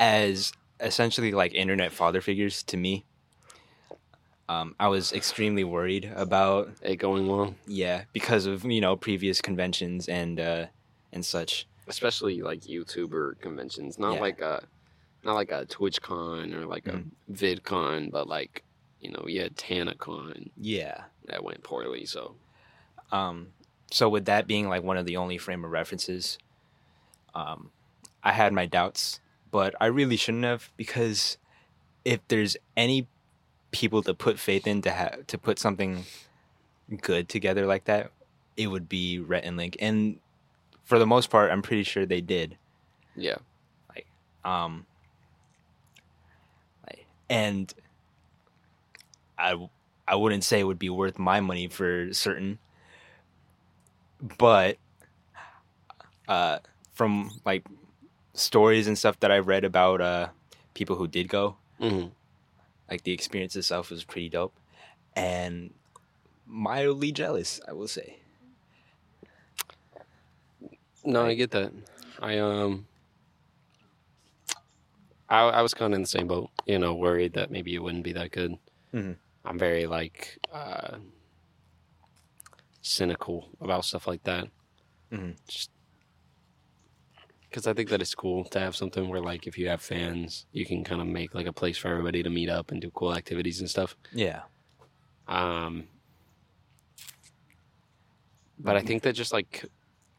[0.00, 3.04] as essentially like internet father figures to me,
[4.48, 9.40] um, I was extremely worried about it going well, yeah because of you know previous
[9.40, 10.66] conventions and uh,
[11.12, 11.66] and such.
[11.86, 13.98] especially like YouTuber conventions.
[13.98, 14.20] Not Yeah.
[14.20, 14.64] like a
[15.22, 17.10] not like a TwitchCon or like Mhm.
[17.28, 18.62] a VidCon, but like
[19.04, 21.04] you know, you had TanaCon Yeah.
[21.26, 22.06] that went poorly.
[22.06, 22.36] So
[23.12, 23.48] Um,
[23.92, 26.38] so with that being like one of the only frame of references,
[27.34, 27.70] um,
[28.24, 29.20] I had my doubts,
[29.52, 31.36] but I really shouldn't have because
[32.04, 33.06] if there's any
[33.70, 36.04] people to put faith in to have to put something
[37.02, 38.10] good together like that,
[38.56, 40.18] it would be Rhett and Link, and
[40.84, 42.56] for the most part, I'm pretty sure they did.
[43.16, 43.36] yeah,
[43.88, 44.06] Like,
[44.44, 44.86] Um,
[46.86, 47.72] like, and
[49.44, 49.68] I
[50.08, 52.58] I wouldn't say it would be worth my money for certain,
[54.38, 54.78] but
[56.28, 56.58] uh,
[56.92, 57.66] from like
[58.34, 60.28] stories and stuff that I've read about uh,
[60.74, 62.06] people who did go, hmm
[62.90, 64.54] like the experience itself was pretty dope,
[65.16, 65.72] and
[66.46, 68.18] mildly jealous, I will say.
[71.04, 71.72] no, I get that.
[72.20, 72.86] I um.
[75.28, 77.78] I, I was kind of in the same boat, you know, worried that maybe it
[77.82, 78.58] wouldn't be that good.
[78.92, 79.16] Mhm.
[79.44, 80.98] I'm very like uh,
[82.80, 84.48] cynical about stuff like that.
[85.12, 85.36] Mhm.
[85.46, 85.70] Just
[87.54, 90.44] because I think that it's cool to have something where, like, if you have fans,
[90.50, 92.90] you can kind of make like a place for everybody to meet up and do
[92.90, 93.96] cool activities and stuff.
[94.12, 94.42] Yeah.
[95.28, 95.84] Um,
[98.58, 99.66] but I think that just like,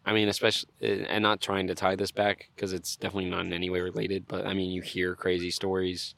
[0.05, 3.51] I mean, especially, and not trying to tie this back because it's definitely not in
[3.51, 6.15] any way related, but I mean, you hear crazy stories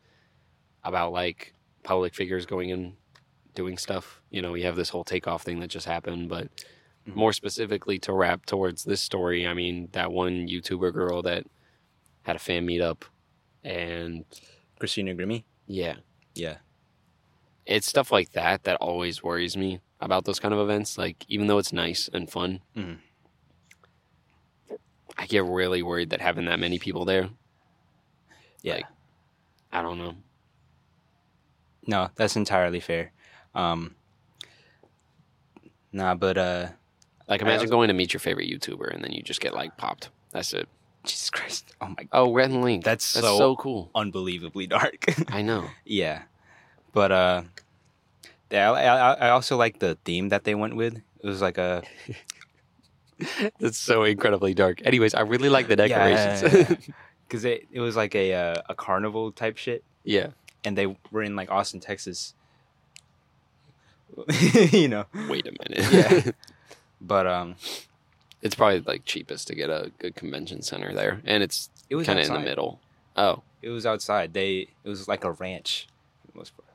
[0.83, 1.55] about like
[1.87, 2.93] public figures going and
[3.55, 4.21] doing stuff.
[4.29, 6.49] You know, we have this whole takeoff thing that just happened, but
[7.07, 7.15] Mhm.
[7.15, 11.45] more specifically to wrap towards this story, I mean, that one YouTuber girl that
[12.23, 13.03] had a fan meetup
[13.63, 14.25] and
[14.79, 15.45] Christina Grimmie.
[15.65, 15.95] yeah,
[16.35, 16.57] Yeah.
[17.65, 20.97] it's stuff like that that always worries me about those kind of events.
[20.97, 22.99] Like, even though it's nice and fun, Mhm.
[25.17, 27.29] I get really worried that having that many people there,
[28.61, 28.75] Yeah.
[28.75, 28.85] Like-
[29.71, 30.15] I don't know.
[31.87, 33.11] No, that's entirely fair.
[33.55, 33.95] Um,
[35.91, 36.67] nah, but uh,
[37.27, 39.77] Like, imagine also- going to meet your favorite YouTuber and then you just get like
[39.77, 40.09] popped.
[40.31, 40.67] That's it.
[41.03, 41.73] Jesus Christ!
[41.79, 42.07] Oh my, God.
[42.11, 42.83] Oh, Rhett and Link.
[42.83, 43.89] That's That's so- so cool.
[43.95, 45.05] unbelievably dark.
[45.31, 45.69] I know.
[45.85, 46.23] yeah,
[46.91, 47.43] but uh,
[48.51, 50.97] yeah, I, I, I also like the theme that they went with.
[50.97, 51.83] It was like a
[53.59, 54.85] That's so incredibly dark.
[54.85, 56.53] Anyways, I really like the decorations.
[56.53, 56.75] Yeah,
[57.27, 60.27] because it it was like a uh, a carnival type shit, yeah.
[60.67, 62.33] And they were in like Austin, Texas.
[64.71, 65.91] you know, Wait a minute.
[65.91, 66.31] Yeah.
[67.01, 67.55] but um
[68.41, 72.05] It's probably like cheapest to get a good convention center there, and it's It was
[72.07, 72.79] kind of in the middle.
[73.15, 74.33] Oh, It was outside.
[74.33, 75.87] They it was like a ranch.
[76.33, 76.67] most part.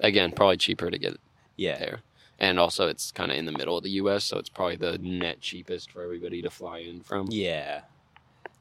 [0.00, 1.16] again, probably cheaper to get
[1.56, 1.78] Yeah.
[1.78, 2.00] there,
[2.38, 4.98] and also it's kind of in the middle of the U.S., so it's probably the
[4.98, 7.28] net cheapest for everybody to fly in from.
[7.30, 7.82] Yeah.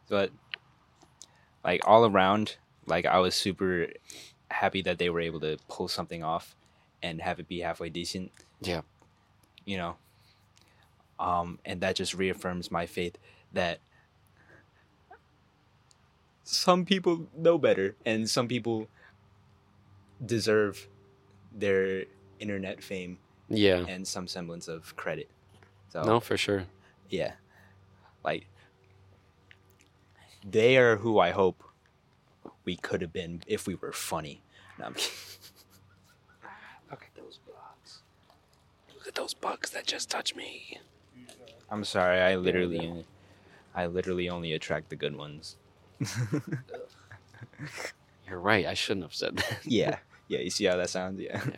[0.10, 0.32] But
[1.64, 3.88] like all around, like I was super
[4.52, 6.56] happy that they were able to pull something off
[7.02, 8.32] and have it be halfway decent.
[8.62, 8.82] Yeah.
[9.66, 9.95] You know.
[11.20, 13.18] Um and that just reaffirms my faith
[13.54, 13.80] that
[16.43, 18.88] some people know better and some people
[20.26, 20.88] deserve
[21.54, 22.06] their
[22.39, 23.18] internet fame
[23.49, 25.30] Yeah, and some semblance of credit.
[25.89, 26.66] So no, for sure.
[27.10, 27.34] yeah.
[28.24, 28.47] Like
[30.49, 31.64] they are who I hope
[32.66, 34.41] we could have been if we were funny.
[34.80, 35.12] No, I'm kidding.
[36.91, 38.01] Look at those bugs.
[38.97, 40.80] Look at those bugs that just touched me.
[41.70, 42.20] I'm sorry.
[42.20, 43.05] I literally,
[43.74, 45.57] I literally only attract the good ones.
[48.28, 48.66] You're right.
[48.66, 49.59] I shouldn't have said that.
[49.66, 49.97] yeah,
[50.28, 50.39] yeah.
[50.39, 51.20] You see how that sounds?
[51.20, 51.41] Yeah.
[51.45, 51.55] Yeah.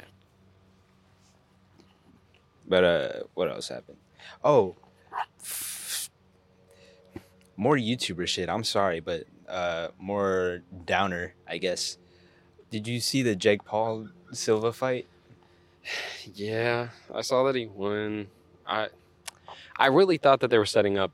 [2.67, 3.97] But uh, what else happened?
[4.43, 4.75] Oh,
[7.57, 8.49] more YouTuber shit.
[8.49, 11.97] I'm sorry, but uh, more downer, I guess.
[12.71, 15.07] Did you see the Jake Paul Silva fight?
[16.33, 18.27] Yeah, I saw that he won.
[18.65, 18.87] I
[19.77, 21.11] I really thought that they were setting up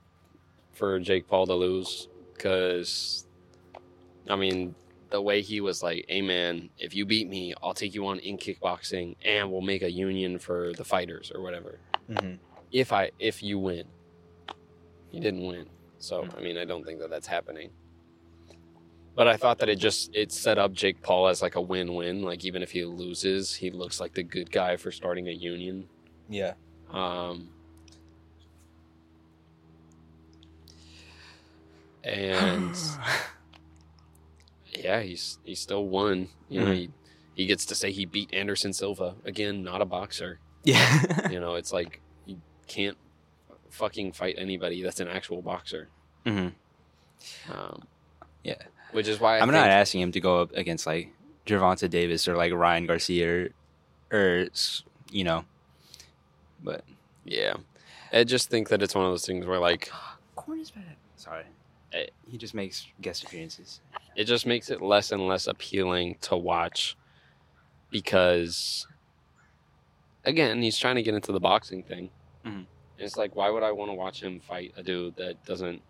[0.74, 3.26] for Jake Paul to lose because
[4.30, 4.76] I mean
[5.10, 8.20] the way he was like, "Hey man, if you beat me, I'll take you on
[8.20, 12.36] in kickboxing and we'll make a union for the fighters or whatever." Mm-hmm.
[12.72, 13.86] If I if you win,
[15.10, 15.66] he didn't win,
[15.98, 17.72] so I mean I don't think that that's happening.
[19.20, 22.22] But I thought that it just it set up Jake Paul as like a win-win.
[22.22, 25.90] Like even if he loses, he looks like the good guy for starting a union.
[26.30, 26.54] Yeah.
[26.90, 27.50] Um,
[32.06, 32.74] and
[34.74, 36.30] yeah, he's he still won.
[36.48, 36.76] You know, Mhm.
[36.76, 36.90] he
[37.36, 40.40] he gets to say he beat Anderson Silva again, not a boxer.
[40.64, 41.30] yeah.
[41.30, 42.98] You know, it's like you can't
[43.70, 45.90] fucking fight anybody that's an actual boxer.
[46.26, 46.48] hmm
[47.52, 47.84] Um,
[48.44, 48.56] Yeah.
[48.92, 51.12] which is why I I'm think, not asking him to go up against like
[51.46, 53.50] Gervonta Davis or like Ryan Garcia or,
[54.12, 54.48] or
[55.12, 55.46] you know,
[56.64, 56.84] but
[57.26, 57.56] Yeah,
[58.14, 59.92] I just think that it's one of those things where like
[60.36, 60.96] Corn is bad.
[61.16, 61.44] Sorry,
[61.94, 62.06] Eh.
[62.30, 63.82] he just makes guest appearances.
[64.16, 66.96] it just makes it less and less appealing to watch
[67.92, 68.88] because
[70.26, 72.10] again he's trying to get into the boxing thing
[72.46, 72.66] Mhm.
[72.98, 75.82] it's like why would i want to watch him fight a dude that doesn't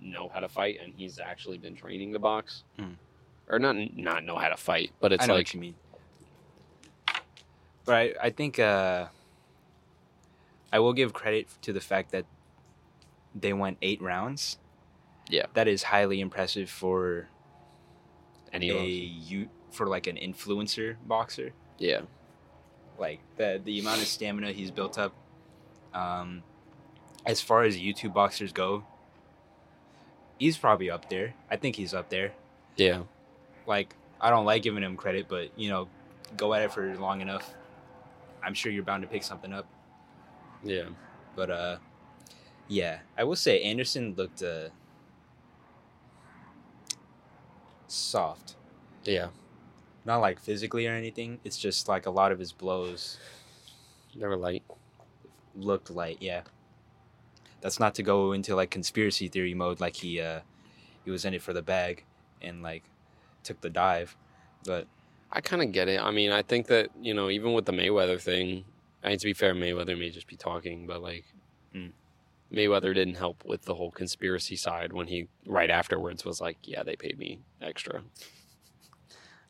[0.00, 2.96] know how to fight and he's actually been training the box Mhm.
[3.48, 5.74] or not not know how to fight but it's I know like what you mean.
[7.84, 9.06] But I, I think uh,
[10.72, 12.26] I will give credit to the fact that
[13.34, 14.58] they went eight rounds.
[15.28, 15.46] Yeah.
[15.54, 17.28] that is highly impressive for
[18.52, 21.52] any a you for like an influencer boxer.
[21.78, 22.00] yeah
[22.98, 25.14] like the the amount of stamina he's built up.
[25.94, 26.42] Um,
[27.24, 28.84] as far as YouTube boxers go,
[30.40, 31.34] he's probably up there.
[31.48, 32.32] I think he's up there.
[32.76, 33.02] yeah
[33.66, 35.86] Like I don't like giving him credit, but you know,
[36.36, 37.54] go at it for long enough.
[38.42, 39.66] I'm sure you're bound to pick something up.
[40.64, 40.88] yeah
[41.36, 41.76] But uh,
[42.66, 44.70] yeah, I will say Anderson looked uh
[47.86, 48.56] soft.
[49.04, 49.28] yeah
[50.04, 51.38] Not like physically or anything.
[51.44, 53.18] It's just like a lot of his blows
[54.16, 54.64] they were light
[55.54, 56.42] looked light yeah
[57.60, 60.40] that's not to go into like conspiracy theory mode like he uh
[61.04, 62.04] he was in it for the bag
[62.42, 62.82] and like
[63.42, 64.16] took the dive
[64.64, 64.86] but
[65.32, 66.00] I kind of get it.
[66.02, 68.64] I mean, I think that you know, even with the Mayweather thing,
[69.04, 71.24] I mean, to be fair, Mayweather may just be talking, but like,
[71.72, 71.92] Mm.
[72.52, 76.82] Mayweather didn't help with the whole conspiracy side when he right afterwards was like, "Yeah,
[76.82, 78.02] they paid me extra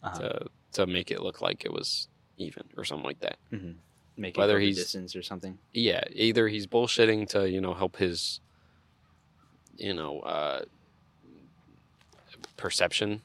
[0.03, 3.39] uh to to make it look like it was even or something like that."
[4.21, 7.75] Make whether it go he's- distance or something Yeah, either he's bullshitting to you know
[7.75, 8.41] help his,
[9.77, 10.65] you know, uh,
[12.57, 13.23] perception,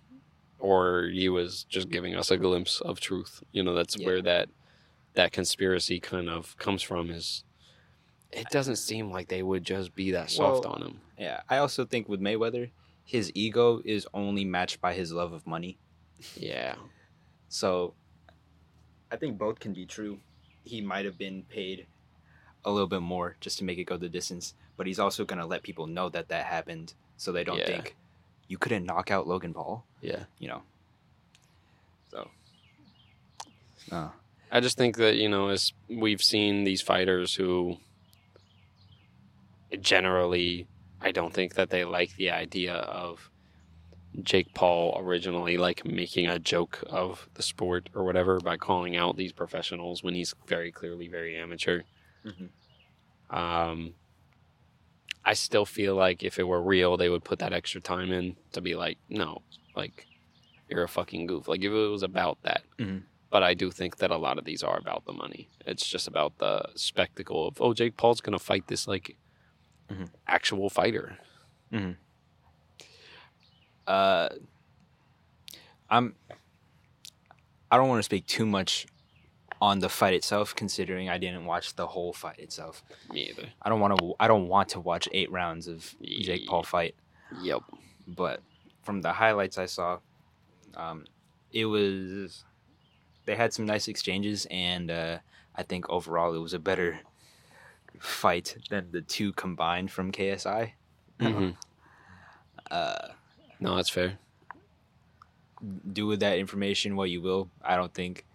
[0.59, 3.43] or he was just giving us a glimpse of truth.
[3.51, 4.05] You know, that's Yeah.
[4.05, 4.49] where that
[5.13, 7.09] that conspiracy kind of comes from.
[7.09, 7.43] Is
[8.31, 11.01] it doesn't seem like they would just be that soft Well- on him.
[11.17, 12.71] yeah i also think with mayweather
[13.05, 15.77] his ego is only matched by his love of money
[16.35, 16.75] Yeah,
[17.47, 17.93] so
[19.09, 20.19] i think both can be true
[20.65, 21.85] he might have been paid
[22.65, 25.39] a little bit more just to make it go the distance but he's also going
[25.39, 27.65] to let people know that that happened so they don't Yeah.
[27.67, 27.95] think
[28.47, 30.23] you couldn't knock out logan paul yeah.
[30.39, 30.61] you know.
[32.11, 32.29] So,
[33.91, 34.09] uh,
[34.51, 37.77] I just think that you know, as we've seen these fighters who
[39.81, 40.67] generally,
[41.01, 43.29] I don't think that they like the idea of
[44.23, 49.17] Jake Paul originally like making a joke of the sport or whatever by calling out
[49.17, 51.81] these professionals when he's very clearly very amateur.
[52.25, 52.49] Mhm.
[53.29, 53.95] Um,
[55.23, 58.35] I still feel like if it were real, they would put that extra time in
[58.53, 59.41] to be like, no,
[59.75, 60.05] like
[60.69, 61.47] you're a fucking goof.
[61.47, 62.63] Like if it was about that.
[62.77, 63.03] Mhm.
[63.31, 65.49] But I do think that a lot of these are about the money.
[65.65, 69.17] It's just about the spectacle of oh, Jake Paul's gonna fight this like
[69.89, 70.09] Mhm.
[70.27, 71.17] actual fighter.
[73.87, 74.29] Uh,
[75.89, 76.15] I'm.
[77.71, 78.85] I don't want to speak too much
[79.61, 82.83] on the fight itself, considering I didn't watch the whole fight itself.
[83.11, 83.47] Me either.
[83.61, 84.13] I don't want to.
[84.19, 86.95] I don't want to watch eight rounds of Jake Paul fight.
[87.41, 87.61] Yep.
[88.07, 88.41] but
[88.83, 89.97] from the highlights I saw,
[90.75, 91.05] um,
[91.51, 92.43] it was
[93.25, 95.17] they had some nice exchanges, and uh,
[95.55, 96.99] I think overall it was a better
[97.99, 100.71] fight than the two combined from KSI.
[101.19, 101.49] hmm
[102.69, 103.09] Uh,
[103.59, 104.19] No, that's fair.
[105.91, 107.49] do with that information what you will.
[107.63, 108.25] I don't think.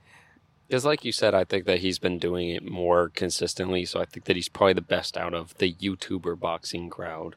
[0.68, 3.84] Because, like you said, I think that he's been doing it more consistently.
[3.84, 7.34] So I think that he's probably the best out of the YouTuber boxing crowd.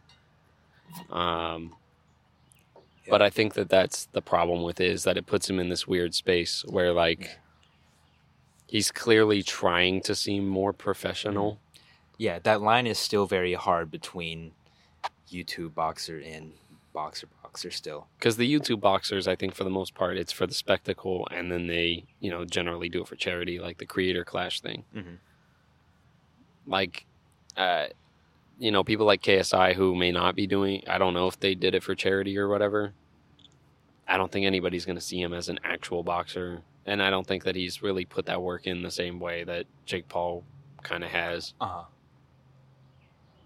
[1.09, 1.73] Um,
[3.09, 5.69] but I think that that's the problem with it is that it puts him in
[5.69, 7.39] this weird space where, like,
[8.67, 11.59] he's clearly trying to seem more professional.
[12.19, 14.51] Yeah, that line is still very hard between
[15.29, 16.53] YouTube boxer and
[16.93, 17.42] boxer boxer.
[17.55, 21.27] Still, Because the YouTube boxers, I think for the most part, it's for the spectacle,
[21.31, 24.85] and then they, you know, generally do it for charity, like the Creator Clash thing.
[24.95, 25.17] Mhm.
[26.65, 27.05] Like,
[27.57, 27.87] uh,
[28.59, 30.83] you know, people like KSI who may not be doing.
[30.87, 32.93] I don't know if they did it for charity or whatever.
[34.07, 37.25] I don't think anybody's going to see him as an actual boxer, and I don't
[37.25, 40.43] think that he's really put that work in the same way that Jake Paul
[40.81, 41.83] kind of has, uh huh.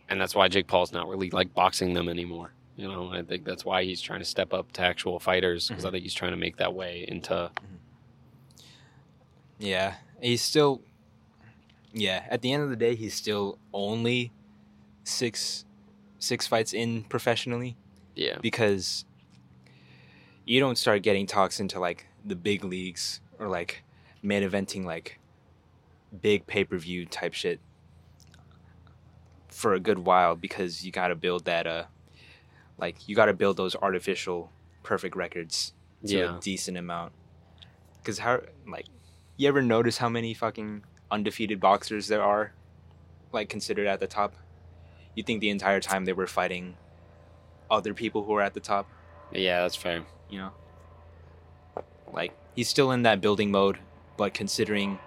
[0.10, 2.51] and that's why Jake Paul's not really like boxing them anymore.
[2.78, 5.84] You know, I think that's why he's trying to step up to actual fighters because
[5.84, 7.51] I think he's trying to make that way into
[9.59, 10.82] Yeah, he's still.
[11.91, 14.32] Yeah, at the end of the day, he's still only
[15.03, 15.65] six
[16.19, 17.75] six fights in professionally
[18.15, 18.38] yeah.
[18.41, 19.05] because
[20.45, 23.84] you don't start getting talks into like the big leagues or like
[24.21, 25.19] main eventing like
[26.21, 27.59] big pay per view type shit
[29.47, 31.84] for a good while because you got to build that uh
[32.78, 34.51] like you got to build those artificial
[34.84, 35.73] perfect records
[36.05, 36.38] to Yeah.
[36.38, 37.13] a decent amount
[37.99, 38.86] because how like
[39.36, 42.53] you ever notice how many fucking undefeated boxers there are
[43.32, 44.34] like considered at the top
[45.15, 46.75] you think the entire time they were fighting
[47.69, 48.88] other people who are at the top
[49.32, 50.03] Yeah, that's fair.
[50.30, 50.51] you know
[52.13, 53.80] like he's still in that building mode
[54.17, 54.99] but considering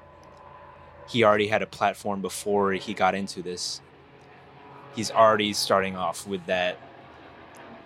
[1.09, 3.81] he already had a platform before he got into this
[4.95, 6.77] he's already starting off with that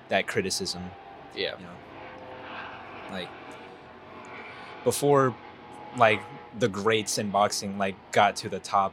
[0.09, 0.91] that criticism
[1.35, 1.57] Yeah.
[1.59, 1.71] you know?
[3.11, 3.29] Like
[4.85, 5.35] before
[5.97, 6.21] like
[6.59, 8.93] the greats in boxing like got to the top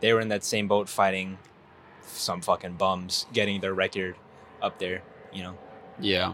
[0.00, 1.38] they were in that same boat fighting
[2.02, 4.14] some fucking bums getting their record
[4.62, 5.02] up there
[5.32, 5.56] you know?
[5.98, 6.32] Yeah.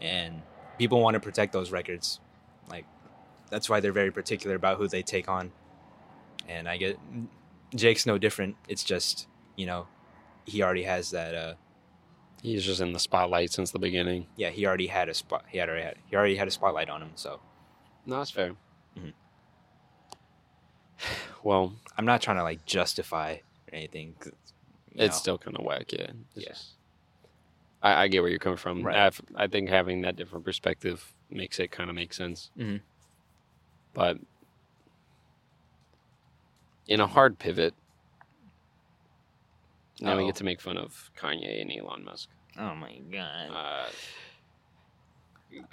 [0.00, 0.42] and
[0.78, 2.20] people want to protect those records.
[2.68, 2.84] Like
[3.50, 5.52] that's why they're very particular about who they take on.
[6.48, 6.98] And i get
[7.74, 8.56] jake's no different.
[8.68, 9.86] It's just you know
[10.44, 11.54] he already has that uh
[12.42, 14.26] He's just in the spotlight since the beginning.
[14.36, 16.90] yeah he already had a spot he had already had he already had a spotlight
[16.90, 17.40] on him so
[18.04, 18.52] No, that's fair.
[18.98, 19.12] Mhm.
[21.44, 23.38] Well, i'm not trying to like justify
[23.72, 24.14] anything
[24.94, 26.10] it's know, still kind of whack, yeah.
[26.36, 26.48] It's Yeah.
[26.48, 26.70] just-
[27.82, 28.84] I, I get where you're coming from.
[28.84, 28.96] Right.
[29.36, 32.50] I, I think having that different perspective makes it kind of make sense.
[32.56, 32.80] Mhm.
[33.92, 34.18] But
[36.86, 37.74] in a hard pivot,
[40.02, 42.28] now we get to make fun of Kanye and Elon Musk.
[42.58, 43.88] oh my god Uh,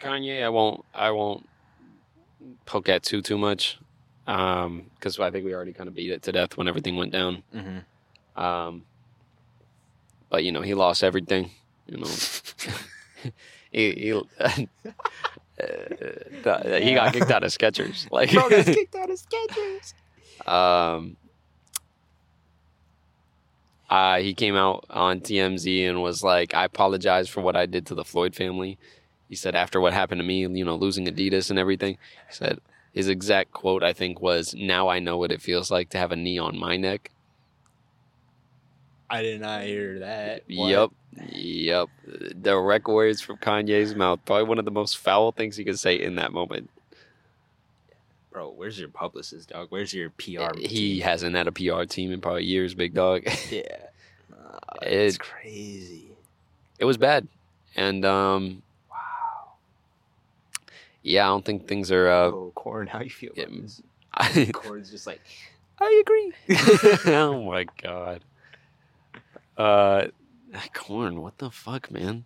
[0.02, 1.48] Kanye, I won't, I won't
[2.66, 3.78] poke at too too much,
[4.26, 7.44] because I think we already kind of beat it to death when everything went down.
[7.52, 7.80] hmm
[8.42, 8.84] Um,
[10.30, 11.52] but you know, he lost everything.
[11.88, 12.12] You know,
[13.72, 14.14] he he,
[16.46, 18.10] uh, he got kicked out of Skechers.
[18.12, 19.94] Like, bro got kicked out of Skechers
[20.48, 21.18] um,
[23.90, 27.86] uh, he came out on TMZ and was like, "I apologize for what I did
[27.88, 28.78] to the Floyd family."
[29.28, 31.98] He said after what happened to me, you know, losing Adidas and everything.
[32.28, 32.60] He said
[32.94, 36.12] his exact quote, I think, was, "Now I know what it feels like to have
[36.12, 37.12] a knee on my neck."
[39.10, 40.68] i did not hear that What?
[40.70, 40.90] Yep.
[41.32, 41.90] Yep.
[42.42, 44.20] Direct words from Kanye's mouth.
[44.26, 46.70] Probably one of the most foul things he could say in that moment.
[48.32, 52.22] Bro where's your publicist dog where's your pr He hasn't had a PR team in
[52.22, 53.24] probably years, big dog.
[53.52, 53.62] yeah
[54.84, 56.06] It's It- crazy.
[56.78, 57.28] It was bad,
[57.76, 59.54] and um, Wow.
[61.04, 62.08] yeah, I don't think things are.
[62.10, 63.82] Uh, oh, corn, how you feel about this?
[64.14, 65.20] I, Corn's just like,
[65.80, 66.32] I agree.
[67.14, 68.22] oh my god.
[69.58, 70.08] Uh,
[70.74, 71.22] corn.
[71.22, 72.24] What the fuck, man?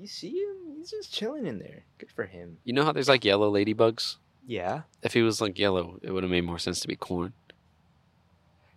[0.00, 0.76] You see him?
[0.76, 1.82] He's just chilling in there.
[1.98, 2.58] Good for him.
[2.64, 4.16] You know how there's like yellow ladybugs?
[4.48, 4.82] Yeah.
[5.02, 7.34] If he was like yellow, it would have made more sense to be corn.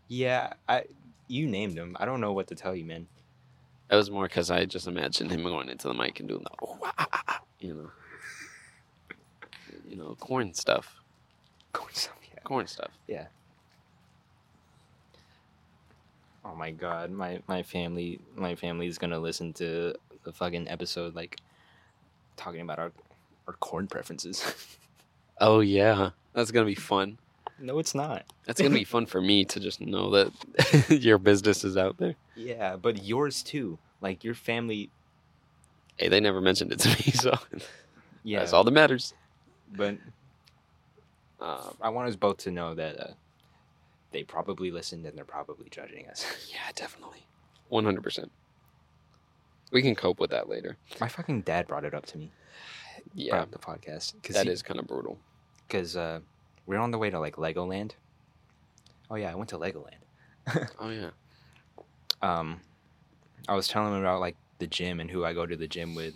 [0.09, 0.53] Yeah.
[0.67, 0.83] I.
[1.29, 1.95] You named him.
[1.97, 3.07] I don't know what to tell you, man.
[3.87, 6.49] That was more because I just imagined him going into the mic and doing the,
[6.61, 7.91] oh, ah, ah, ah, you know,
[9.89, 10.95] you know, corn stuff,
[11.71, 12.15] Corn stuff.
[12.33, 12.39] Yeah.
[12.43, 12.91] corn stuff.
[13.07, 13.27] Yeah.
[16.43, 19.93] Oh my god, my my family my family is gonna listen to
[20.23, 21.37] the fucking episode like
[22.35, 22.91] talking about our
[23.47, 24.43] our corn preferences.
[25.41, 27.17] Oh yeah, that's gonna be fun.
[27.59, 28.23] no, it's not.
[28.45, 30.31] That's gonna be fun for me to just know that
[31.01, 32.15] your business is out there.
[32.35, 33.77] Yeah, but yours too.
[34.01, 34.89] Like your family.
[35.97, 37.33] Hey, they never mentioned it to me, so
[38.23, 38.39] Yeah.
[38.39, 39.13] that's all that matters.
[39.75, 39.97] But
[41.39, 43.13] Uh, I want us both to know that uh,
[44.11, 46.25] they probably listened and they're probably judging us.
[46.51, 47.25] yeah, definitely,
[47.69, 48.31] one hundred percent.
[49.71, 50.77] We can cope with that later.
[50.99, 52.31] my fucking dad brought it up to me.
[53.15, 54.13] Yeah, the podcast.
[54.23, 55.17] Cause that is kind of brutal.
[55.71, 56.19] Because uh,
[56.65, 57.91] we're on the way to like Legoland.
[59.09, 59.95] Oh yeah, I went to Legoland.
[60.79, 61.11] Oh yeah.
[62.21, 62.59] um,
[63.47, 65.95] I was telling him about like the gym and who I go to the gym
[65.95, 66.15] with,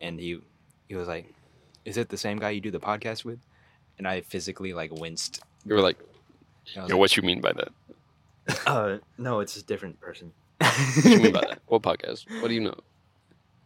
[0.00, 0.40] and he
[0.88, 1.32] he was like,
[1.84, 3.38] "Is it the same guy you do the podcast with?"
[3.98, 5.42] And I physically like winced.
[5.64, 5.98] You were like,
[6.76, 7.68] I you know, what you mean by that?
[8.66, 10.32] uh, no, it's a different person.
[10.58, 11.60] What you mean by that?
[11.66, 12.24] What podcast?
[12.40, 12.78] What do you know?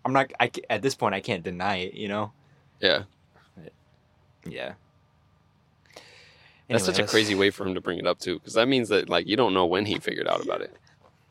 [0.05, 0.33] I'm not.
[0.41, 1.95] I ca- at this point I can't deny it.
[1.95, 2.33] You know.
[2.81, 3.05] Yeah,
[4.47, 4.75] Yeah.
[6.69, 8.89] that's such a crazy way for him to bring it up too, because that means
[8.91, 10.75] that like you don't know when he figured out about it.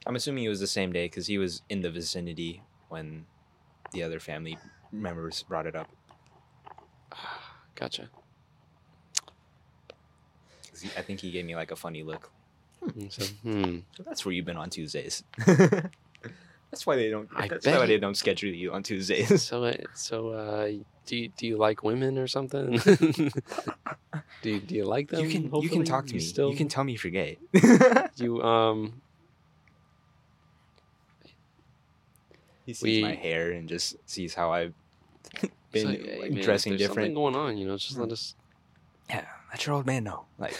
[0.06, 3.26] I'm assuming it was the same day because he was in the vicinity when
[3.94, 4.58] the other family
[4.92, 5.90] members brought it up.
[7.76, 8.10] Gotcha.
[10.82, 12.30] he- I think he gave me like a funny look.
[13.10, 13.78] So, hmm.
[13.96, 15.24] So that's where you've been on Tuesdays.
[16.74, 17.30] that's why they don't.
[17.36, 19.44] I that's bet why they don't schedule you on Tuesdays.
[19.44, 20.72] So, uh, so uh,
[21.06, 22.78] do you, do you like women or something?
[24.42, 25.24] do you, do you like them?
[25.24, 26.20] you can you can talk to me.
[26.20, 27.38] Still, You can tell me if you're gay.
[28.16, 29.02] you um.
[32.66, 34.74] he sees We- my hair and just sees how I've
[35.72, 36.96] been so, hey, like, man, dressing different.
[36.96, 37.78] Something going on, you know.
[37.78, 38.34] Just let us
[39.10, 40.26] Yeah, let your old man know.
[40.40, 40.56] Like,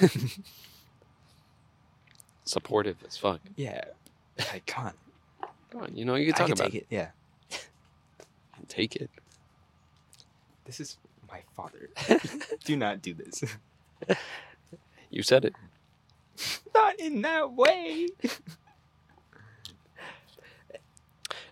[2.46, 3.40] supportive as fuck.
[3.56, 3.86] yeah,
[4.52, 4.94] like come on,
[5.74, 6.88] Come on, you know you can I talk can about take it.
[6.92, 7.08] Yeah,
[8.68, 9.10] Take it.
[10.66, 10.98] this is
[11.28, 11.90] my father.
[12.64, 13.44] do not do this.
[15.10, 15.56] You said it.
[16.76, 18.08] not in that way.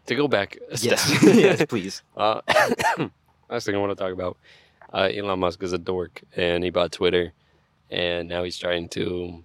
[0.06, 1.00] To go back a step.
[1.00, 2.04] Yes, yes, please.
[2.16, 2.42] Uh,
[3.50, 4.38] last thing I want to talk about
[4.94, 7.34] uh, Elon Musk is a dork and he bought Twitter
[7.90, 9.44] and now he's trying to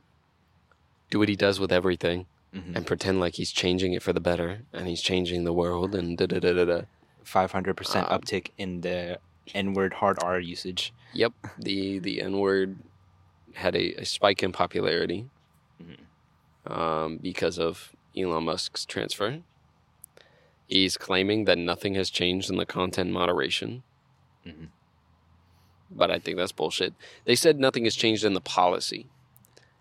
[1.11, 2.27] do what he does with everything
[2.57, 2.75] Mhm.
[2.77, 6.17] and pretend like he's changing it for the better and he's changing the world and
[6.19, 6.81] da da da da da.
[7.23, 9.19] Five hundred percent Um, uptick in the
[9.55, 10.93] N-word hard R usage.
[11.13, 12.79] Yep, the the N word
[13.55, 15.29] had a, a spike in popularity
[15.83, 16.71] Mhm.
[16.71, 19.43] um, because of Elon Musk's transfer.
[20.67, 23.83] He's claiming that nothing has changed in the content moderation.
[24.47, 24.69] Mhm.
[25.91, 26.95] But I think that's bullshit.
[27.25, 29.07] They said nothing has changed in the policy.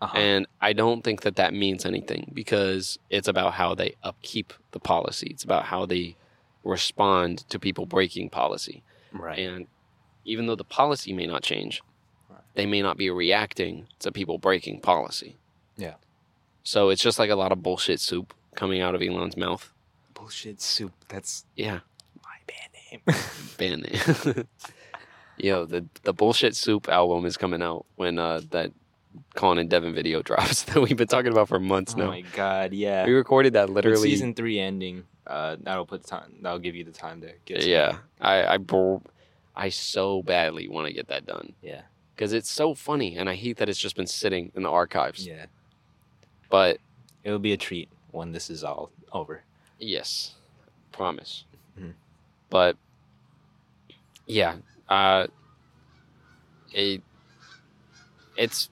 [0.00, 0.16] Uh-huh.
[0.18, 4.78] And I don't think that that means anything because it's about how they upkeep the
[4.80, 5.28] policy.
[5.30, 6.16] It's about how they
[6.64, 8.82] respond to people breaking policy.
[9.12, 9.38] right.
[9.38, 9.66] And
[10.24, 11.80] even though the policy may not change,
[12.28, 12.40] Right.
[12.54, 15.36] they may not be reacting to people breaking policy.
[15.76, 15.94] Yeah.
[16.64, 19.72] So it's just like a lot of bullshit soup coming out of Elon's mouth.
[20.14, 20.92] Bullshit soup.
[21.08, 21.80] That's Yeah,
[22.24, 22.72] my band
[23.06, 23.16] name.
[23.56, 24.46] band name.
[25.38, 28.72] Yo, the the bullshit soup album is coming out when uh, that
[29.34, 32.04] Colin and Devin video drops that we've been talking about for months oh now.
[32.06, 33.06] Oh my god, yeah.
[33.06, 34.10] We recorded that With literally.
[34.10, 35.04] season three ending.
[35.26, 36.34] Uh, that'll put time.
[36.40, 37.64] That'll give you the time to get.
[37.66, 37.98] yeah.
[38.20, 38.58] I I
[39.56, 41.82] I so badly want to get that done Yeah.
[42.14, 45.26] because it's so funny, and I hate that it's just been sitting in the archives.
[45.26, 45.46] Yeah.
[46.50, 46.78] But
[47.24, 49.42] It'll be a treat when this is all over.
[49.80, 50.34] yes,
[50.92, 51.44] promise.
[51.80, 51.94] Mhm.
[52.50, 52.76] But
[54.26, 54.56] yeah,
[54.88, 55.26] uh,
[56.72, 57.02] it
[58.36, 58.70] it's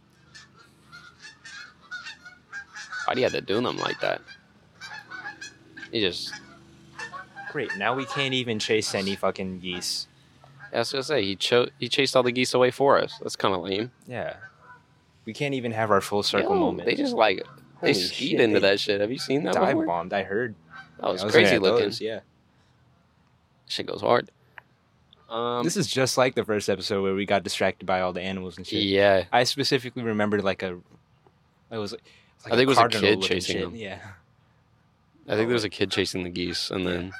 [3.04, 4.20] why do you have to do them like that?
[5.92, 6.32] You just
[7.52, 7.76] Great.
[7.76, 10.08] Now we can't even chase any fucking geese.
[10.72, 13.16] I was gonna say he cho- he chased all the geese away for us.
[13.22, 13.92] That's kind of lame.
[14.08, 14.36] Yeah.
[15.24, 16.86] We can't even have our full circle Yo, moment.
[16.86, 17.44] They just like
[17.80, 19.00] they Holy skied shit, into they that shit.
[19.00, 19.86] Have you seen that dive before?
[19.86, 20.12] bombed.
[20.12, 20.56] I heard.
[21.00, 21.84] That was I was crazy looking looking.
[21.86, 22.20] those, yeah.
[23.66, 24.30] Shit goes hard.
[25.30, 28.20] Um, this is just like the first episode where we got distracted by all the
[28.20, 28.82] animals and shit.
[28.82, 29.24] yeah.
[29.32, 30.78] I specifically remembered like a,
[31.70, 32.02] it was, like
[32.46, 33.64] I think it was a kid chasing shit.
[33.64, 33.76] them.
[33.76, 33.98] Yeah.
[35.26, 37.12] I think there was a kid chasing the geese, and then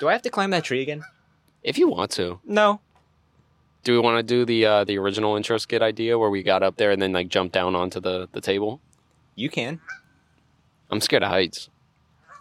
[0.00, 1.02] Do I have to climb that tree again?
[1.62, 2.80] if you want to, No.
[3.84, 6.62] do we want to do the uh, the original intro skit idea where we got
[6.64, 8.80] up there and then like jumped down onto the the table?
[9.36, 9.80] You can.
[10.90, 11.70] I'm scared of heights.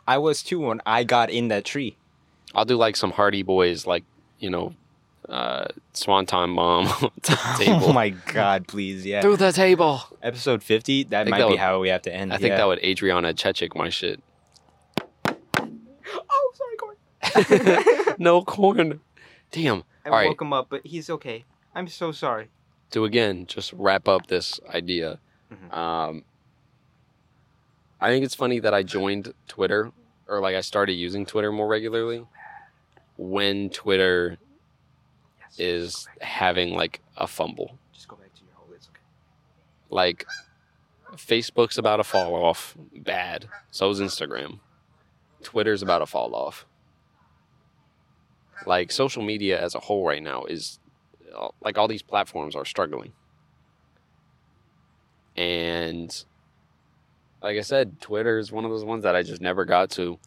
[0.08, 1.96] I was too when I got in that tree.
[2.56, 4.04] I'll do like some Hardy Boys, like
[4.40, 4.74] you know,
[5.30, 6.88] uh, Swanton Bomb
[7.58, 7.80] table.
[7.86, 9.22] Oh my god, please, yeah.
[9.22, 10.02] Through the table.
[10.22, 12.34] Episode 50, that might that be would- how we have to end.
[12.34, 12.58] I think yeah.
[12.58, 14.22] that would Adriana Chechik my shit.
[16.34, 18.16] Oh, sorry, Corey.
[18.18, 19.00] no corn.
[19.52, 19.84] Damn.
[20.06, 20.28] I All right.
[20.28, 21.46] woke him up, but he's okay.
[21.76, 22.50] I'm so sorry.
[22.92, 25.20] to again just wrap up this idea.
[25.54, 25.78] Mhm.
[25.78, 26.24] Um,
[28.02, 29.92] I think it's funny that I joined Twitter
[30.28, 32.26] or like I started using Twitter more regularly
[33.18, 34.38] when Twitter
[35.58, 37.78] is having like a fumble.
[37.94, 38.68] Just go back to your hole.
[38.76, 39.02] It's okay.
[39.90, 40.26] Like
[41.16, 43.48] Facebook's about to fall off bad.
[43.72, 44.60] So is Instagram.
[45.44, 46.66] Twitter's about to fall off.
[48.66, 50.80] Like social media as a whole right now is
[51.36, 53.14] uh, like all these platforms are struggling.
[55.36, 56.24] And
[57.42, 60.20] like I said, Twitter is one of those ones that I just never got to.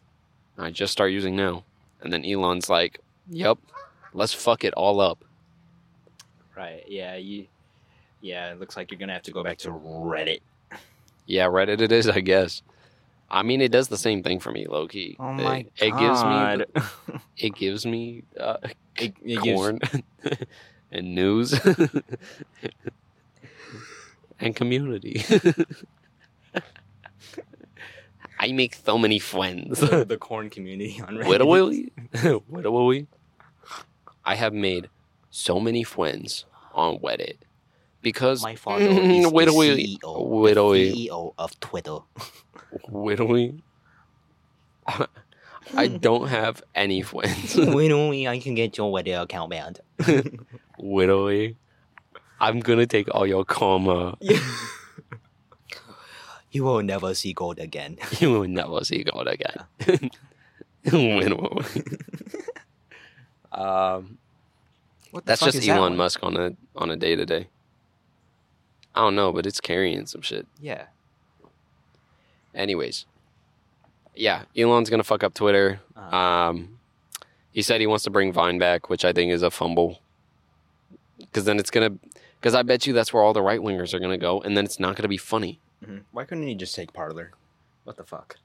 [0.57, 1.63] I just start using now.
[2.01, 2.99] And then Elon's like,
[3.29, 3.57] "Yep,
[4.15, 5.23] let's fuck it all up."
[6.55, 6.83] Right.
[6.87, 7.15] Yeah.
[7.15, 7.45] You.
[8.21, 8.51] Yeah.
[8.53, 10.41] It looks like you're gonna have to go back to Reddit.
[11.27, 12.61] Yeah, Reddit it is, I guess.
[13.29, 15.17] I mean, it does the same thing for me, low key.
[15.19, 16.65] Oh it, my it gives me god.
[17.37, 18.57] it gives me uh,
[18.97, 19.79] it, it gives- corn
[20.91, 21.53] and news
[24.39, 25.23] and community.
[28.39, 29.79] I make so many friends.
[29.79, 31.27] the, the corn community on Reddit.
[31.27, 31.91] Literally,
[32.49, 33.07] literally,
[34.25, 34.89] I have made
[35.29, 37.37] so many friends on Reddit
[38.01, 41.97] because My father is the CEO, literally, CEO of Twitter.
[42.89, 43.61] literally,
[45.75, 47.55] I don't have any friends.
[47.55, 49.79] Literally, I can get your Reddit account banned.
[50.79, 51.57] literally,
[52.39, 54.17] I'm gonna take all your karma.
[56.51, 57.97] You will never see gold again.
[58.19, 60.11] You will never see gold again.
[60.85, 61.65] Literally.
[63.55, 64.17] Um,
[65.11, 65.97] What the that's fuck just is that Elon one?
[65.97, 67.47] Musk on a on a day to day.
[68.93, 70.45] I don't know, but it's carrying some shit.
[70.61, 70.85] Yeah.
[72.53, 73.05] Anyways,
[74.15, 75.81] yeah, Elon's gonna fuck up Twitter.
[75.95, 76.79] Uh, Um,
[77.51, 79.99] he said he wants to bring Vine back, which I think is a fumble.
[81.19, 81.91] Because then it's gonna,
[82.39, 84.65] because I bet you that's where all the right wingers are gonna go, and then
[84.65, 85.59] it's not gonna be funny.
[85.85, 86.03] mhm.
[86.11, 87.31] Why couldn't he just take Parler?
[87.83, 88.37] What the fuck?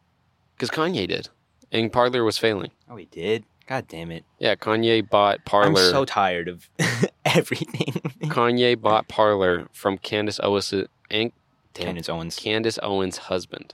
[0.56, 1.28] Because Kanye did,
[1.72, 2.70] and Parler was failing.
[2.88, 3.44] Oh, he did.
[3.70, 4.24] God damn it.
[4.40, 5.68] Yeah, Kanye bought Parler.
[5.68, 6.68] I'm so tired of
[7.24, 7.94] everything.
[8.24, 10.74] Kanye bought Parler from Candace Owens
[11.08, 11.30] and
[11.72, 12.34] Candace Owens.
[12.36, 13.72] Candace Owens' husband,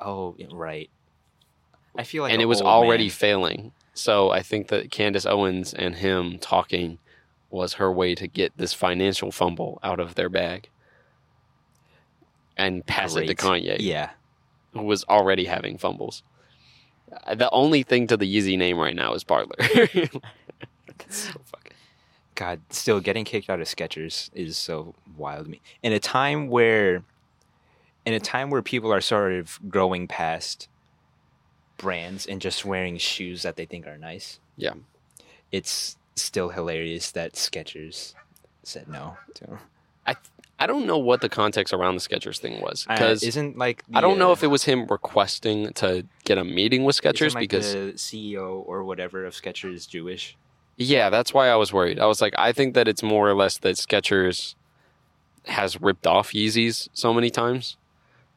[0.00, 0.90] Oh, right.
[1.96, 3.10] I feel like and it was already man.
[3.10, 3.72] failing.
[3.94, 6.98] So I think that Candace Owens and him talking
[7.50, 10.68] was her way to get this financial fumble out of their bag
[12.56, 14.10] and pass it to Kanye, Yeah.
[14.72, 16.22] who was already having fumbles.
[17.26, 19.54] Uh, The only thing to the Yeezy name right now is Parler.
[21.08, 21.72] so fucking.
[22.34, 25.60] God, still getting kicked out of Skechers is so wild to me.
[25.82, 27.02] In a time where,
[28.04, 30.68] in a time where people are sort of growing past
[31.78, 34.38] brands and just wearing shoes that they think are nice.
[34.56, 34.74] Yeah.
[35.52, 38.14] it's still hilarious that Skechers
[38.64, 39.58] said no to.
[40.06, 40.16] I
[40.66, 44.00] don't know what the context around the Skechers thing was Uh, because isn't like I
[44.00, 47.42] don't know the, if it was him requesting to get a meeting with Skechers like,
[47.48, 50.36] because the CEO or whatever of Skechers is Jewish.
[50.76, 51.98] yeah, that's why I was worried.
[51.98, 54.54] I was like, I think that it's more or less that Skechers
[55.46, 57.76] has ripped off Yeezys so many times.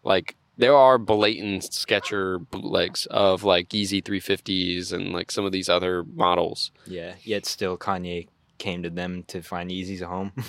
[0.04, 5.70] Like there are blatant Sketcher bootlegs of like Yeezy 350s and like some of these
[5.70, 6.72] other models.
[6.86, 8.28] Yeah, yet still Kanye
[8.60, 10.32] came to them to find Yeezy's a home.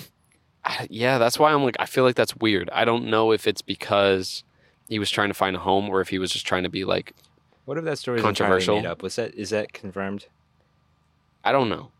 [0.89, 2.69] Yeah, that's why I'm like, I feel like that's weird.
[2.71, 4.43] I don't know if it's because
[4.87, 6.85] he was trying to find a home or if he was just trying to be
[6.85, 7.13] like,
[7.65, 8.75] what if that story is Controversial.
[8.75, 9.01] made up?
[9.01, 10.27] Was that is that confirmed?
[11.43, 11.91] I don't know.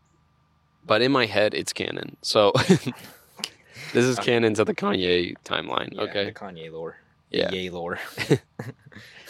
[0.86, 2.16] But in my head, it's canon.
[2.22, 2.52] So
[3.92, 5.92] this is canon to the Kanye timeline.
[5.92, 6.24] Yeah, okay.
[6.26, 6.96] the Kanye lore.
[7.30, 7.48] Yeah.
[7.50, 7.96] the Ye lore.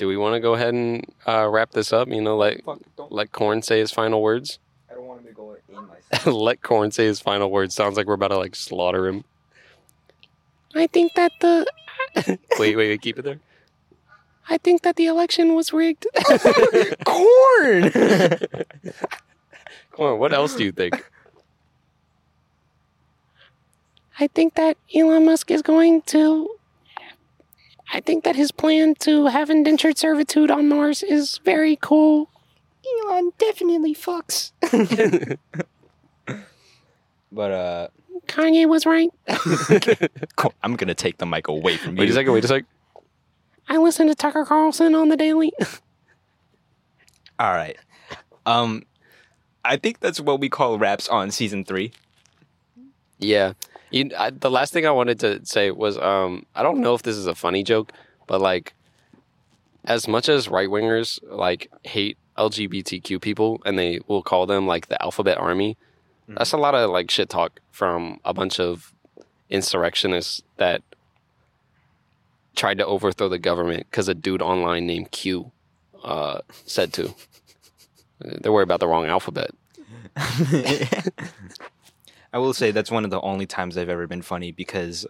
[0.00, 2.08] do we want to go ahead and uh, wrap this up?
[2.08, 4.58] You know, let Fuck, let Corn say his final words.
[4.90, 6.26] I don't want him to go in myself.
[6.34, 7.74] let Corn say his final words.
[7.74, 9.24] Sounds like we're about to like slaughter him.
[10.74, 11.66] I think that the
[12.58, 13.40] wait, wait, wait, keep it there.
[14.48, 16.06] I think that the election was rigged.
[17.04, 17.90] Corn.
[19.92, 21.04] Come on, what else do you think?
[24.18, 26.56] I think that Elon Musk is going to.
[27.92, 32.30] I think that his plan to have indentured servitude on Mars is very cool.
[33.04, 34.52] Elon definitely fucks.
[37.32, 37.88] but uh,
[38.26, 39.10] Kanye was right.
[40.36, 42.00] co- I'm gonna take the mic away from you.
[42.00, 42.12] Wait you.
[42.12, 42.64] a second, wait a sec.
[43.68, 45.52] I listened to Tucker Carlson on the daily.
[47.38, 47.76] All right.
[48.46, 48.84] Um,
[49.64, 51.92] I think that's what we call raps on season three.
[53.18, 53.52] Yeah.
[53.90, 57.02] You, I, the last thing I wanted to say was um, I don't know if
[57.02, 57.92] this is a funny joke,
[58.26, 58.74] but like,
[59.84, 64.88] as much as right wingers like hate LGBTQ people and they will call them like
[64.88, 65.76] the alphabet army,
[66.28, 68.92] that's a lot of like shit talk from a bunch of
[69.48, 70.82] insurrectionists that
[72.54, 75.50] tried to overthrow the government because a dude online named Q
[76.04, 77.14] uh, said to.
[78.20, 79.50] They're worried about the wrong alphabet.
[82.32, 85.06] I will say that's one of the only times I've ever been funny because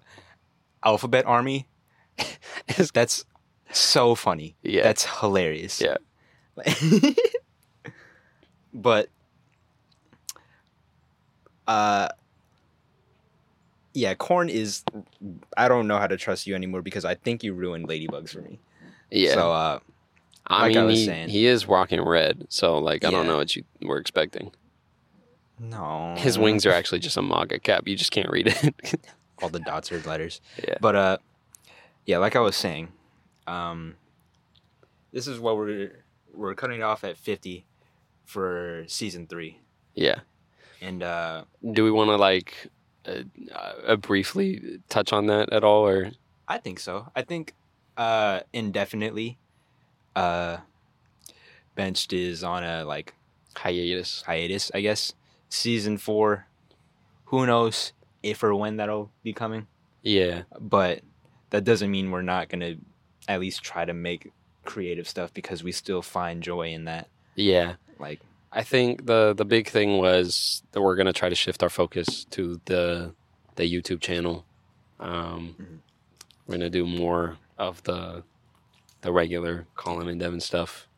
[0.84, 1.66] Alphabet Army,
[2.94, 3.24] that's
[3.72, 4.56] so funny.
[4.62, 4.82] Yeah.
[4.84, 5.80] That's hilarious.
[5.80, 5.96] Yeah.
[8.74, 9.08] but
[11.66, 12.08] uh
[13.92, 14.84] yeah, corn is
[15.56, 18.40] I don't know how to trust you anymore because I think you ruined ladybugs for
[18.40, 18.60] me.
[19.10, 19.34] Yeah.
[19.34, 19.78] So uh
[20.46, 21.28] I Like I mean, was he, saying.
[21.28, 24.50] he is rocking red, so like I don't know what you were expecting.
[25.60, 26.14] No.
[26.16, 27.86] His wings are actually just a MAGA cap.
[27.86, 29.00] You just can't read it.
[29.42, 30.40] all the dots are letters.
[30.66, 30.76] yeah.
[30.80, 31.18] But uh
[32.06, 32.88] yeah, like I was saying,
[33.46, 33.96] um
[35.12, 37.66] this is what we're we're cutting off at 50
[38.24, 39.58] for season 3.
[39.94, 40.20] Yeah.
[40.80, 42.68] And uh Do we want to like
[43.06, 43.22] uh,
[43.86, 46.12] uh, briefly touch on that at all, or
[46.46, 47.10] I think so.
[47.14, 47.54] I think
[47.96, 49.38] uh indefinitely
[50.16, 50.58] uh
[51.74, 53.14] benched is on a like
[53.56, 54.22] hiatus?
[54.22, 55.12] hiatus, I guess.
[55.50, 56.46] Season 4
[57.26, 59.66] who knows if or when that'll be coming,
[60.02, 60.42] Yeah.
[60.58, 61.02] but
[61.50, 62.76] that doesn't mean we're not going to
[63.28, 64.32] at least try to make
[64.64, 67.08] creative stuff because we still find joy in that.
[67.34, 67.74] Yeah.
[67.98, 68.20] Like
[68.52, 72.24] I think the the big thing was that we're gonna try to shift our focus
[72.30, 73.14] to the
[73.54, 74.44] the YouTube channel.
[74.98, 75.78] Um, Mhm.
[76.46, 78.24] We're gonna do more of the
[79.02, 80.88] the regular Colin and Devin stuff.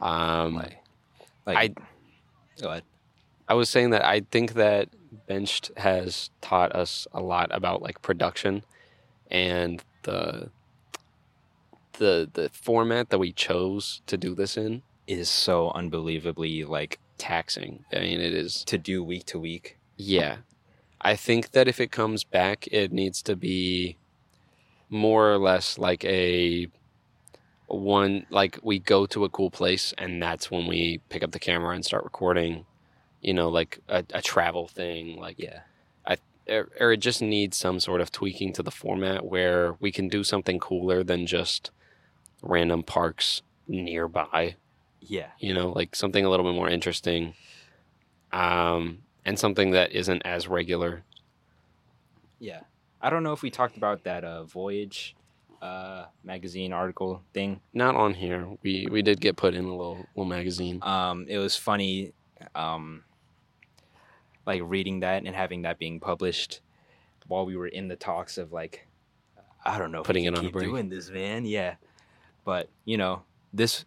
[0.00, 0.78] Um, like
[1.46, 1.68] like I
[2.60, 2.82] go ahead.
[3.52, 4.88] I was saying that I think that
[5.26, 8.64] Benched has taught us a lot about like production
[9.30, 10.48] and the
[11.98, 17.84] the the format that we chose to do this in is so unbelievably like taxing.
[17.92, 19.76] I mean, it is to do week to week.
[19.98, 20.36] Yeah.
[21.02, 23.98] I think that if it comes back, it needs to be
[24.88, 26.68] more or less like a
[27.66, 31.38] one like we go to a cool place and that's when we pick up the
[31.38, 32.64] camera and start recording
[33.22, 35.60] you know like a, a travel thing like Yeah.
[36.48, 40.08] or, or it just needs some sort of tweaking to the format where we can
[40.08, 41.70] do something cooler than just
[42.42, 44.56] random parks nearby
[45.00, 45.28] Yeah.
[45.38, 47.34] you know, like something a little bit more interesting,
[48.32, 51.04] um, and something that isn't as regular.
[52.40, 52.60] Yeah.
[53.00, 55.14] I don't know if we talked about that uh Voyage
[55.60, 57.60] uh magazine article thing.
[57.72, 58.48] Not on here.
[58.62, 60.80] We we did get put in a little little magazine.
[60.82, 62.12] Um it was funny
[62.54, 63.04] um
[64.46, 66.60] like reading that and having that being published
[67.26, 68.86] while we were in the talks of like
[69.64, 70.66] I don't know Putting it on a keep break.
[70.68, 71.44] doing this, man.
[71.44, 71.76] Yeah.
[72.44, 73.84] But, you know, this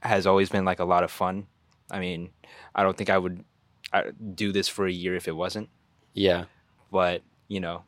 [0.00, 1.48] has always been like a lot of fun.
[1.90, 2.30] I mean,
[2.74, 3.44] I don't think I would
[4.34, 5.68] do this for a year if it wasn't.
[6.14, 6.44] Yeah,
[6.92, 7.84] but you know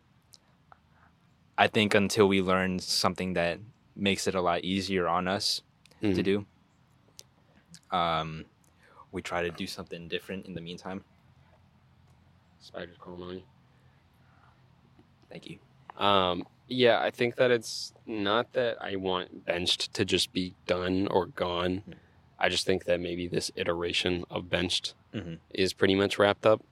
[1.58, 3.58] i think until we learn something that
[3.94, 5.60] makes it a lot easier on us
[6.00, 6.24] to Mhm.
[6.24, 6.46] do
[7.90, 8.44] um
[9.12, 11.04] we try to do something different in the meantime
[12.60, 13.42] spiders crawling on you.
[15.30, 15.58] thank you
[15.96, 21.08] Um, yeah, I think that it's not that I want benched to just be done
[21.08, 21.82] or gone.
[22.38, 25.40] I just think that maybe this iteration of benched Mhm.
[25.52, 26.64] is pretty much wrapped up.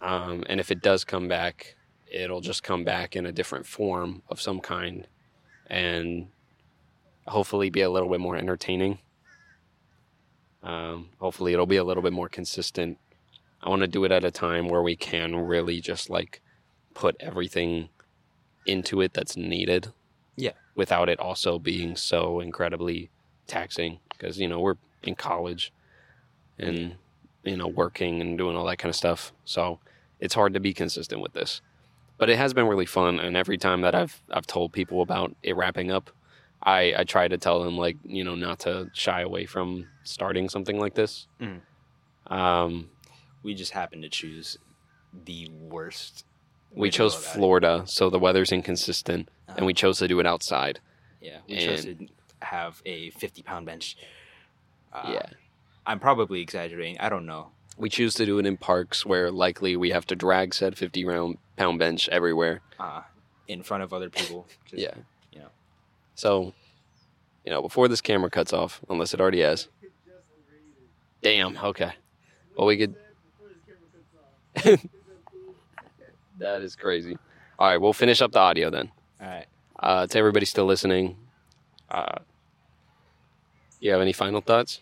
[0.00, 1.74] Um, and if it does come back,
[2.06, 5.08] it'll just come back in a different form of some kind,
[5.66, 6.30] and
[7.26, 8.98] hopefully be a little bit more entertaining.
[10.62, 12.98] Um, hopefully, it'll be a little bit more consistent.
[13.62, 16.40] I want to do it at a time where we can really just like
[16.94, 17.88] put everything
[18.66, 19.92] into it that's needed.
[20.36, 20.52] Yeah.
[20.74, 23.10] Without it also being so incredibly
[23.46, 25.72] taxing because you know we're in college
[26.58, 26.94] and
[27.44, 29.32] you know working and doing all that kind of stuff.
[29.44, 29.78] So
[30.20, 31.60] it's hard to be consistent with this.
[32.18, 33.18] but it has been really fun.
[33.20, 36.10] And every time that I've I've told people about it wrapping up,
[36.62, 40.48] I I try to tell them like you know not to shy away from starting
[40.48, 41.26] something like this.
[41.40, 41.60] Mhm.
[42.28, 42.88] Um,
[43.42, 44.58] We just happened to choose
[45.24, 46.24] the worst.
[46.74, 47.14] we chose.
[47.14, 49.56] Florida, so the weather's inconsistent, Uh-huh.
[49.58, 50.80] and we chose to do it outside.
[51.20, 52.08] Yeah, we chose to
[52.40, 53.96] have a 50 pound bench.
[54.92, 55.26] Uh, yeah,
[55.86, 56.98] I'm probably exaggerating.
[56.98, 57.50] I don't know.
[57.78, 61.04] we choose to do it in parks where likely we have to drag said fifty
[61.04, 62.60] round pound bench everywhere.
[62.78, 63.02] Uh,
[63.48, 64.46] in front of other people.
[64.66, 64.94] Just- yeah,
[65.32, 65.48] you know.
[66.14, 66.52] So,
[67.44, 69.68] you know, before this camera cuts off, unless it already has.
[71.22, 71.56] Damn.
[71.56, 71.92] Okay.
[72.56, 72.94] Well, we could.
[76.38, 77.16] that is crazy.
[77.58, 78.90] All right, we'll finish up the audio then.
[79.20, 79.46] All right.
[79.78, 81.16] Uh, to everybody still listening,
[81.90, 82.18] uh,
[83.80, 84.80] you have any final thoughts?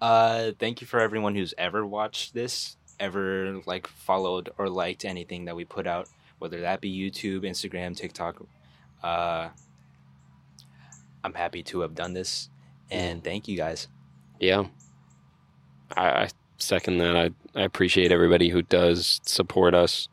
[0.00, 5.44] Uh, thank you for everyone who's ever watched this, ever like followed or liked anything
[5.44, 6.08] that we put out,
[6.38, 8.44] whether that be YouTube, Instagram, TikTok.
[9.02, 9.48] Uh,
[11.22, 12.50] I'm happy to have done this,
[12.90, 13.88] and thank you guys.
[14.40, 14.64] Yeah.
[15.96, 16.28] I, I
[16.58, 17.16] second that.
[17.16, 20.08] I, I appreciate everybody who does support us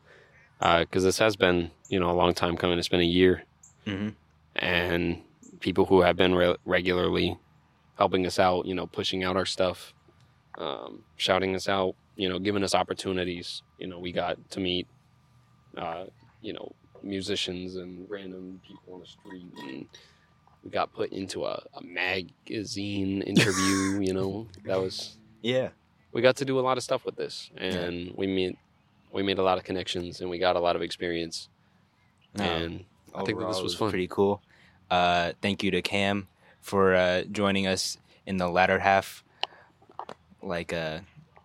[0.60, 2.78] because this has been, you know, a long time coming.
[2.78, 3.44] It's been a year.
[3.86, 4.10] Mm-hmm.
[4.54, 5.18] and
[5.58, 7.36] people who have been re- regularly
[7.98, 9.92] helping us out, you know, pushing out our stuff,
[10.56, 13.62] um, shouting us out, you know, giving us opportunities.
[13.78, 14.86] You know, we got to meet,
[15.76, 16.04] uh,
[16.42, 16.70] you know,
[17.02, 19.86] musicians and random people on the street, and
[20.62, 24.00] we got put into a, a magazine interview.
[24.00, 25.70] you know, that was Yeah.
[26.12, 28.56] We got to do a lot of stuff with this, and we made
[29.12, 31.48] we made a lot of connections, and we got a lot of experience,
[32.34, 32.84] and
[33.14, 33.90] I think that this was fun.
[33.90, 34.42] Pretty cool.
[34.90, 36.28] Uh, thank you to Cam
[36.60, 39.24] for uh, joining us in the latter half.
[40.42, 41.00] Like, uh,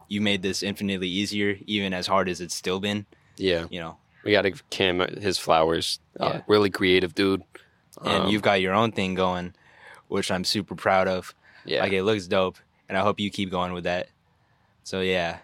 [0.08, 3.06] you made this infinitely easier, even as hard as it's still been.
[3.38, 3.66] yeah.
[3.70, 6.00] You know, We got to give Cam his flowers.
[6.20, 6.42] Uh, Yeah.
[6.48, 7.44] really creative dude.
[8.04, 9.54] and Um, you've got your own thing going,
[10.08, 11.34] which I'm super proud of.
[11.66, 12.58] yeah, Like, it looks dope,
[12.90, 14.08] and I hope you keep going with that.
[14.88, 15.40] So yeah,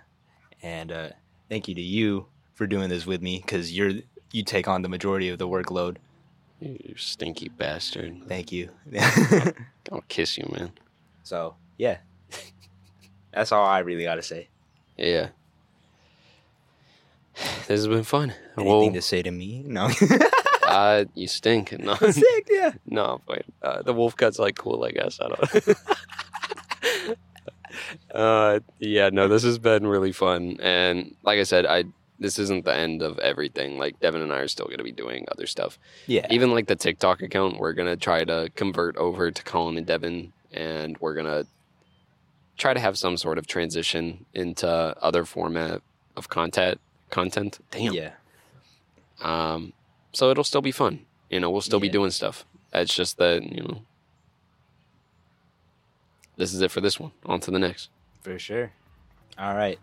[0.61, 1.09] and uh,
[1.49, 3.91] thank you to you for doing this with me because you're
[4.31, 5.97] you take on the majority of the workload.
[6.61, 8.21] you stinky bastard.
[8.25, 8.69] Thank you.
[9.91, 10.71] I'll kiss you, man.
[11.23, 11.97] so yeah,
[13.33, 14.47] that's all I really got to say.
[14.97, 15.27] Yeah.
[17.67, 18.33] This has been fun.
[18.57, 19.61] Anything Well, to say to me?
[19.65, 19.89] No.
[20.63, 21.77] uh, you stink.
[21.79, 22.71] No, Sick, yeah.
[22.85, 23.43] no, wait.
[23.61, 25.19] Uh, the wolf cut's like cool, I guess.
[25.19, 27.17] I don't.
[28.13, 31.85] Uh, yeah, no, this has been really fun, and like I said, I
[32.19, 33.77] this isn't the end of everything.
[33.77, 35.77] Like Devin and I are still gonna be doing other stuff.
[36.07, 36.25] Yeah.
[36.29, 40.31] even like the TikTok account, we're gonna try to convert over to Colin and Devin,
[40.53, 41.45] and we're gonna
[42.57, 45.81] try to have some sort of transition into other format
[46.15, 46.79] of content.
[47.09, 47.93] Content, damn.
[47.93, 48.11] Yeah.
[49.21, 49.73] Um,
[50.13, 51.05] so it'll still be fun.
[51.29, 52.45] You know, we'll still be doing stuff.
[52.73, 53.81] It's just that you know,
[56.37, 57.11] this is it for this one.
[57.25, 57.89] On to the next.
[58.21, 58.71] For sure.
[59.37, 59.79] All right.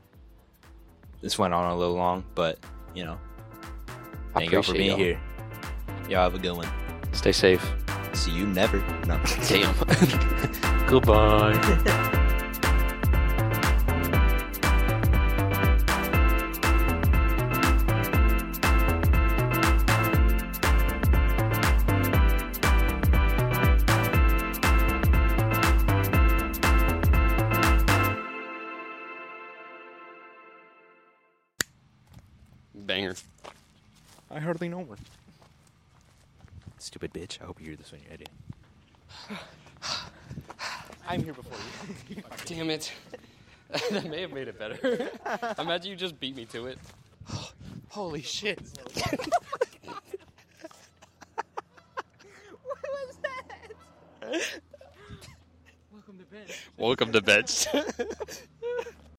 [1.21, 2.59] This went on a little long, but
[2.95, 3.19] you know,
[4.33, 4.99] thank y'all for being y'all.
[4.99, 5.21] here.
[6.09, 6.69] Y'all have a good one.
[7.13, 7.65] Stay safe.
[8.15, 8.79] See you never.
[9.07, 9.21] No.
[9.49, 9.75] Damn.
[10.87, 12.07] Goodbye.
[34.41, 34.97] I hardly know one.
[36.79, 37.43] Stupid bitch.
[37.43, 38.35] I hope you hear this when you're editing.
[41.07, 41.59] I'm here before
[42.09, 42.23] you.
[42.47, 42.91] Damn it.
[43.91, 45.11] that may have made it better.
[45.59, 46.79] Imagine you just beat me to it.
[47.91, 48.61] Holy shit.
[52.63, 54.41] What was that?
[55.93, 56.55] Welcome to bed.
[56.79, 57.53] Welcome to bed.